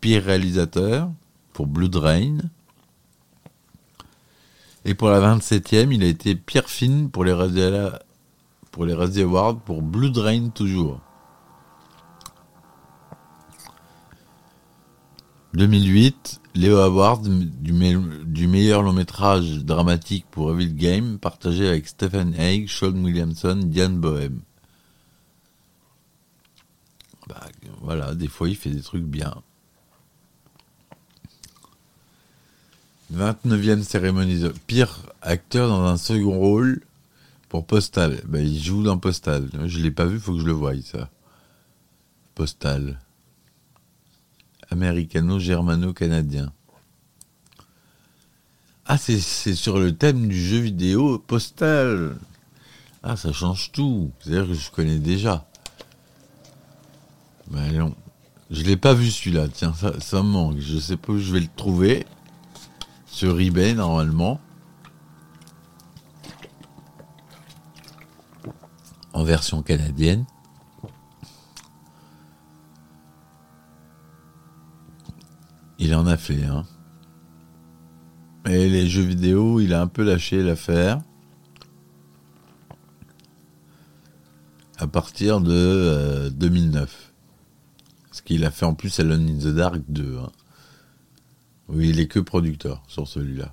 pire 0.01 0.23
réalisateur 0.23 1.11
pour 1.53 1.67
Blood 1.67 1.95
Rain. 1.95 2.37
Et 4.89 4.93
pour 4.93 5.09
la 5.09 5.19
27e, 5.19 5.93
il 5.93 6.01
a 6.01 6.07
été 6.07 6.33
pire 6.33 6.69
film 6.69 7.09
pour 7.11 7.25
les 7.25 7.33
Razzie 7.33 9.21
Awards 9.21 9.59
pour 9.59 9.81
Blood 9.81 10.17
Rain 10.17 10.47
toujours. 10.47 11.01
2008, 15.55 16.39
Léo 16.55 16.77
Award 16.77 17.27
du, 17.27 17.73
du 17.73 18.47
meilleur 18.47 18.81
long 18.81 18.93
métrage 18.93 19.65
dramatique 19.65 20.25
pour 20.31 20.53
Evil 20.53 20.73
Game, 20.73 21.19
partagé 21.19 21.67
avec 21.67 21.85
Stephen 21.85 22.33
Haig, 22.39 22.69
Sean 22.69 23.03
Williamson, 23.03 23.59
Diane 23.65 23.99
Bohem. 23.99 24.39
Bah, 27.27 27.45
voilà, 27.81 28.15
des 28.15 28.29
fois 28.29 28.47
il 28.47 28.55
fait 28.55 28.69
des 28.69 28.81
trucs 28.81 29.03
bien. 29.03 29.33
29e 33.13 33.83
cérémonie 33.83 34.43
pire 34.65 35.03
acteur 35.21 35.69
dans 35.69 35.85
un 35.85 35.97
second 35.97 36.37
rôle 36.37 36.81
pour 37.49 37.65
Postal. 37.65 38.21
Bah, 38.25 38.41
il 38.41 38.61
joue 38.61 38.83
dans 38.83 38.97
Postal. 38.97 39.49
Je 39.65 39.79
l'ai 39.79 39.91
pas 39.91 40.05
vu, 40.05 40.19
faut 40.19 40.33
que 40.33 40.39
je 40.39 40.45
le 40.45 40.51
voie 40.51 40.73
ça. 40.81 41.09
Postal. 42.35 42.99
Américano-germano-canadien. 44.69 46.51
Ah, 48.85 48.97
c'est 48.97 49.19
sur 49.19 49.79
le 49.79 49.95
thème 49.95 50.27
du 50.27 50.41
jeu 50.41 50.59
vidéo 50.59 51.19
Postal. 51.19 52.17
Ah, 53.03 53.15
ça 53.15 53.31
change 53.31 53.71
tout. 53.71 54.11
C'est-à-dire 54.19 54.47
que 54.47 54.53
je 54.53 54.71
connais 54.71 54.99
déjà. 54.99 55.45
Mais 57.51 57.71
non. 57.71 57.95
Je 58.49 58.63
l'ai 58.63 58.77
pas 58.77 58.93
vu 58.93 59.09
celui-là. 59.09 59.47
Tiens, 59.49 59.73
ça, 59.73 59.99
ça 59.99 60.23
me 60.23 60.29
manque. 60.29 60.59
Je 60.59 60.77
sais 60.77 60.97
pas 60.97 61.13
où 61.13 61.19
je 61.19 61.31
vais 61.31 61.39
le 61.39 61.49
trouver. 61.55 62.05
Sur 63.17 63.39
eBay, 63.39 63.73
normalement. 63.73 64.39
En 69.11 69.23
version 69.23 69.63
canadienne. 69.63 70.27
Il 75.79 75.95
en 75.95 76.05
a 76.05 76.15
fait, 76.15 76.43
hein. 76.43 76.63
Et 78.45 78.69
les 78.69 78.87
jeux 78.87 79.01
vidéo, 79.01 79.61
il 79.61 79.73
a 79.73 79.81
un 79.81 79.87
peu 79.87 80.03
lâché 80.03 80.43
l'affaire. 80.43 81.01
À 84.77 84.85
partir 84.85 85.41
de 85.41 85.51
euh, 85.51 86.29
2009. 86.29 87.13
Ce 88.11 88.21
qu'il 88.21 88.45
a 88.45 88.51
fait 88.51 88.67
en 88.67 88.75
plus 88.75 88.99
Alone 88.99 89.27
in 89.27 89.39
the 89.39 89.55
Dark 89.55 89.81
2. 89.89 90.19
hein. 90.19 90.31
Oui, 91.69 91.89
il 91.89 91.99
est 91.99 92.07
que 92.07 92.19
producteur 92.19 92.81
sur 92.87 93.07
celui-là. 93.07 93.51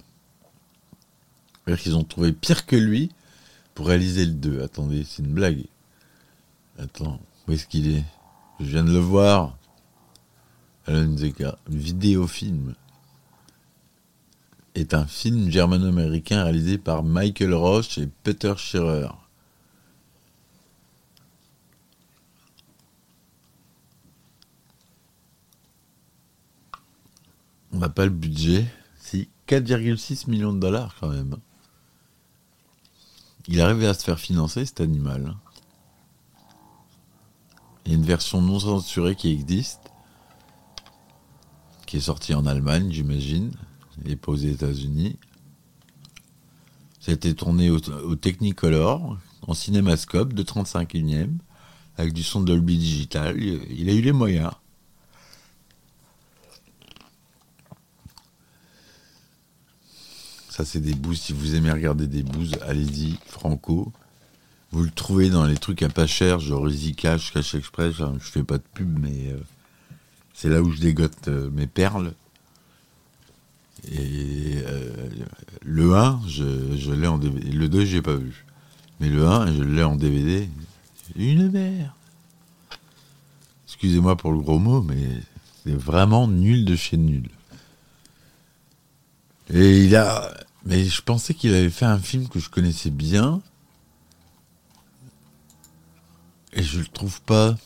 C'est-à-dire 1.64 1.82
qu'ils 1.82 1.96
ont 1.96 2.04
trouvé 2.04 2.32
pire 2.32 2.66
que 2.66 2.76
lui 2.76 3.10
pour 3.74 3.88
réaliser 3.88 4.26
le 4.26 4.32
2. 4.32 4.62
Attendez, 4.62 5.04
c'est 5.04 5.22
une 5.22 5.32
blague. 5.32 5.64
Attends, 6.78 7.20
où 7.46 7.52
est-ce 7.52 7.66
qu'il 7.66 7.96
est? 7.96 8.04
Je 8.60 8.66
viens 8.66 8.84
de 8.84 8.92
le 8.92 8.98
voir. 8.98 9.56
Alan 10.86 11.16
Zeka, 11.16 11.58
vidéofilm, 11.68 12.74
est 14.74 14.92
un 14.92 15.06
film 15.06 15.50
germano-américain 15.50 16.44
réalisé 16.44 16.78
par 16.78 17.02
Michael 17.02 17.54
Roche 17.54 17.98
et 17.98 18.08
Peter 18.22 18.54
Scherer. 18.56 19.08
On 27.74 27.78
n'a 27.78 27.88
pas 27.88 28.04
le 28.04 28.10
budget. 28.10 28.66
Si, 28.98 29.28
4,6 29.48 30.30
millions 30.30 30.52
de 30.52 30.60
dollars 30.60 30.94
quand 31.00 31.08
même. 31.08 31.36
Il 33.48 33.60
arrive 33.60 33.84
à 33.84 33.92
se 33.92 34.04
faire 34.04 34.18
financer 34.18 34.64
cet 34.64 34.80
animal. 34.80 35.36
Il 37.84 37.92
y 37.92 37.94
a 37.94 37.98
une 37.98 38.04
version 38.04 38.40
non 38.40 38.58
censurée 38.58 39.16
qui 39.16 39.30
existe 39.30 39.80
qui 41.86 41.98
est 41.98 42.00
sorti 42.00 42.34
en 42.34 42.46
Allemagne, 42.46 42.90
j'imagine, 42.90 43.52
et 44.04 44.16
pas 44.16 44.32
aux 44.32 44.36
États-Unis. 44.36 45.16
Été 47.06 47.34
tourné 47.34 47.70
au, 47.70 48.16
Technicolor, 48.16 49.18
en 49.42 49.52
cinémascope 49.52 50.32
de 50.32 50.42
35 50.42 50.96
e 50.96 51.28
avec 51.98 52.14
du 52.14 52.22
son 52.22 52.40
Dolby 52.40 52.78
Digital. 52.78 53.38
Il 53.40 53.90
a 53.90 53.92
eu 53.92 54.00
les 54.00 54.12
moyens. 54.12 54.50
Ça, 60.56 60.64
c'est 60.64 60.78
des 60.78 60.94
bouses. 60.94 61.20
Si 61.20 61.32
vous 61.32 61.56
aimez 61.56 61.72
regarder 61.72 62.06
des 62.06 62.22
bouses, 62.22 62.52
allez-y, 62.62 63.18
Franco. 63.26 63.92
Vous 64.70 64.84
le 64.84 64.90
trouvez 64.90 65.28
dans 65.28 65.46
les 65.46 65.56
trucs 65.56 65.82
à 65.82 65.88
pas 65.88 66.06
cher, 66.06 66.38
genre 66.38 66.68
Easy 66.68 66.94
Cash, 66.94 67.32
Cash 67.32 67.56
Express. 67.56 67.94
Enfin, 67.94 68.14
Je 68.20 68.30
fais 68.30 68.44
pas 68.44 68.58
de 68.58 68.62
pub, 68.72 68.96
mais 69.00 69.32
euh, 69.32 69.40
c'est 70.32 70.48
là 70.48 70.62
où 70.62 70.70
je 70.70 70.80
dégote 70.80 71.26
euh, 71.26 71.50
mes 71.50 71.66
perles. 71.66 72.12
Et 73.90 74.62
euh, 74.64 75.08
le 75.64 75.96
1, 75.96 76.20
je, 76.28 76.76
je 76.76 76.92
l'ai 76.92 77.08
en 77.08 77.18
DVD. 77.18 77.50
Le 77.50 77.68
2, 77.68 77.84
j'ai 77.84 78.00
pas 78.00 78.14
vu. 78.14 78.44
Mais 79.00 79.08
le 79.08 79.26
1, 79.26 79.56
je 79.56 79.62
l'ai 79.64 79.82
en 79.82 79.96
DVD. 79.96 80.48
Une 81.16 81.50
merde. 81.50 81.90
Excusez-moi 83.66 84.16
pour 84.16 84.30
le 84.30 84.38
gros 84.38 84.60
mot, 84.60 84.82
mais 84.82 85.20
c'est 85.64 85.74
vraiment 85.74 86.28
nul 86.28 86.64
de 86.64 86.76
chez 86.76 86.96
nul. 86.96 87.28
Et 89.50 89.84
il 89.84 89.96
a. 89.96 90.32
Mais 90.64 90.84
je 90.84 91.02
pensais 91.02 91.34
qu'il 91.34 91.54
avait 91.54 91.70
fait 91.70 91.84
un 91.84 91.98
film 91.98 92.28
que 92.28 92.38
je 92.38 92.48
connaissais 92.48 92.90
bien. 92.90 93.42
Et 96.52 96.62
je 96.62 96.78
le 96.78 96.86
trouve 96.86 97.20
pas. 97.22 97.56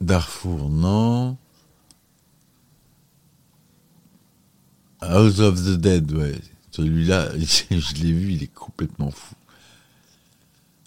Darfour, 0.00 0.68
non. 0.68 1.36
House 5.00 5.38
of 5.40 5.62
the 5.62 5.76
Dead, 5.78 6.10
ouais. 6.12 6.40
Celui-là, 6.70 7.30
je 7.38 7.94
l'ai 8.02 8.12
vu, 8.12 8.32
il 8.32 8.42
est 8.42 8.52
complètement 8.52 9.10
fou. 9.10 9.34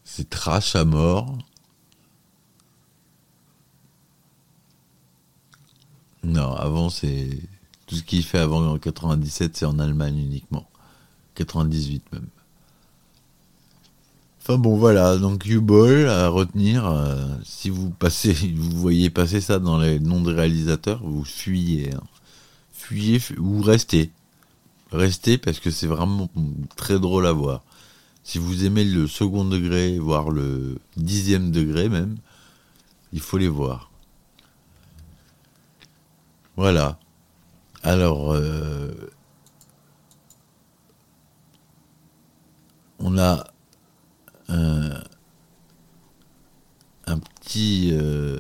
C'est 0.04 0.30
trash 0.30 0.76
à 0.76 0.84
mort. 0.86 1.38
Non, 6.24 6.54
avant, 6.56 6.90
c'est. 6.90 7.40
Tout 7.90 7.96
ce 7.96 8.04
qu'il 8.04 8.24
fait 8.24 8.38
avant 8.38 8.66
en 8.66 8.78
97, 8.78 9.58
c'est 9.58 9.66
en 9.66 9.80
Allemagne 9.80 10.20
uniquement. 10.20 10.70
98 11.36 12.04
même. 12.14 12.28
Enfin 14.42 14.58
bon, 14.60 14.78
voilà, 14.78 15.18
donc 15.18 15.46
U-Ball 15.46 16.08
à 16.08 16.28
retenir. 16.30 16.86
euh, 16.86 17.26
si 17.44 17.70
vous 17.72 17.90
passez, 17.90 18.34
vous 18.56 18.80
voyez 18.80 19.10
passer 19.10 19.42
ça 19.42 19.60
dans 19.60 19.80
les 19.80 20.00
noms 20.00 20.22
de 20.22 20.34
réalisateurs, 20.34 21.02
vous 21.04 21.26
fuyez. 21.26 21.94
hein. 21.96 22.04
Fuyez 22.72 23.20
fu- 23.20 23.38
ou 23.40 23.62
restez. 23.62 24.12
Restez 24.92 25.38
parce 25.40 25.60
que 25.60 25.72
c'est 25.72 25.88
vraiment 25.88 26.30
très 26.76 27.00
drôle 27.00 27.26
à 27.28 27.32
voir. 27.32 27.64
Si 28.24 28.38
vous 28.38 28.66
aimez 28.66 28.84
le 28.86 29.08
second 29.08 29.46
degré, 29.46 29.98
voire 30.00 30.30
le 30.30 30.78
dixième 30.98 31.52
degré 31.52 31.90
même, 31.90 32.18
il 33.14 33.20
faut 33.20 33.38
les 33.40 33.48
voir. 33.48 33.92
Voilà. 36.56 37.00
Alors, 37.84 38.34
euh, 38.34 38.92
on 43.00 43.18
a 43.18 43.46
un, 44.50 45.02
petit. 47.20 47.90
euh, 47.94 48.40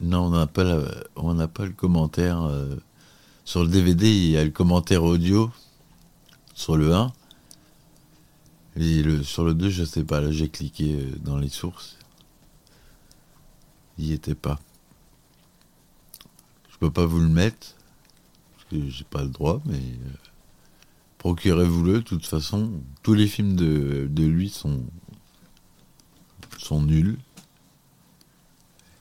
non, 0.00 0.26
on 0.26 0.30
n'a 0.30 0.46
pas, 0.46 0.82
on 1.16 1.34
n'a 1.34 1.48
pas 1.48 1.64
le 1.64 1.72
commentaire. 1.72 2.42
euh, 2.42 2.76
sur 3.44 3.62
le 3.62 3.68
DVD, 3.68 4.08
il 4.08 4.30
y 4.30 4.36
a 4.38 4.44
le 4.44 4.50
commentaire 4.50 5.04
audio 5.04 5.50
sur 6.54 6.76
le 6.76 6.94
1. 6.94 7.12
Et 8.76 9.02
le, 9.02 9.22
sur 9.22 9.44
le 9.44 9.54
2, 9.54 9.70
je 9.70 9.84
sais 9.84 10.04
pas. 10.04 10.20
Là, 10.20 10.30
j'ai 10.30 10.48
cliqué 10.48 10.96
dans 11.22 11.38
les 11.38 11.48
sources. 11.48 11.96
Il 13.98 14.06
n'y 14.06 14.12
était 14.12 14.34
pas. 14.34 14.58
Je 16.70 16.78
peux 16.78 16.90
pas 16.90 17.06
vous 17.06 17.20
le 17.20 17.28
mettre. 17.28 17.76
J'ai 18.72 19.04
pas 19.04 19.22
le 19.22 19.28
droit, 19.28 19.60
mais. 19.66 19.76
euh, 19.76 20.10
Procurez-vous-le. 21.18 21.94
De 21.94 22.00
toute 22.00 22.26
façon, 22.26 22.70
tous 23.02 23.14
les 23.14 23.26
films 23.26 23.56
de, 23.56 24.06
de 24.10 24.24
lui 24.24 24.50
sont. 24.50 24.82
sont 26.58 26.82
nuls. 26.82 27.16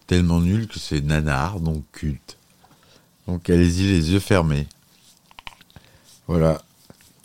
Tellement 0.08 0.40
nuls 0.40 0.68
que 0.68 0.80
c'est 0.80 1.02
nanar, 1.02 1.60
donc 1.60 1.84
culte. 1.92 2.38
Donc 3.28 3.50
allez-y 3.50 3.84
les 3.84 4.12
yeux 4.12 4.20
fermés. 4.20 4.68
Voilà. 6.28 6.62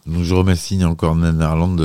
Donc 0.06 0.22
je 0.22 0.34
remercie 0.34 0.84
encore 0.84 1.14
Nanarland 1.16 1.76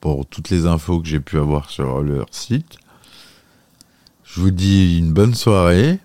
pour 0.00 0.26
toutes 0.26 0.50
les 0.50 0.66
infos 0.66 1.00
que 1.00 1.08
j'ai 1.08 1.20
pu 1.20 1.38
avoir 1.38 1.70
sur 1.70 2.02
leur 2.02 2.26
site. 2.30 2.78
Je 4.24 4.40
vous 4.40 4.50
dis 4.50 4.98
une 4.98 5.12
bonne 5.12 5.34
soirée. 5.34 5.98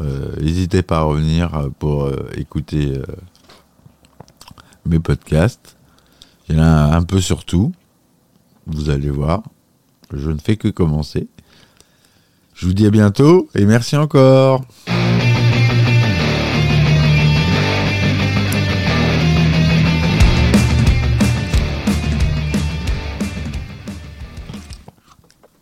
Euh, 0.00 0.34
N'hésitez 0.40 0.82
pas 0.82 0.98
à 0.98 1.02
revenir 1.02 1.68
pour 1.78 2.04
euh, 2.04 2.28
écouter 2.36 2.94
euh, 2.96 3.04
mes 4.86 4.98
podcasts. 4.98 5.76
Il 6.48 6.56
y 6.56 6.58
en 6.58 6.62
a 6.62 6.96
un 6.96 7.02
peu 7.02 7.20
sur 7.20 7.44
tout. 7.44 7.72
Vous 8.66 8.90
allez 8.90 9.10
voir. 9.10 9.42
Je 10.12 10.30
ne 10.30 10.38
fais 10.38 10.56
que 10.56 10.68
commencer. 10.68 11.28
Je 12.54 12.66
vous 12.66 12.72
dis 12.72 12.86
à 12.86 12.90
bientôt 12.90 13.48
et 13.54 13.64
merci 13.64 13.96
encore. 13.96 14.64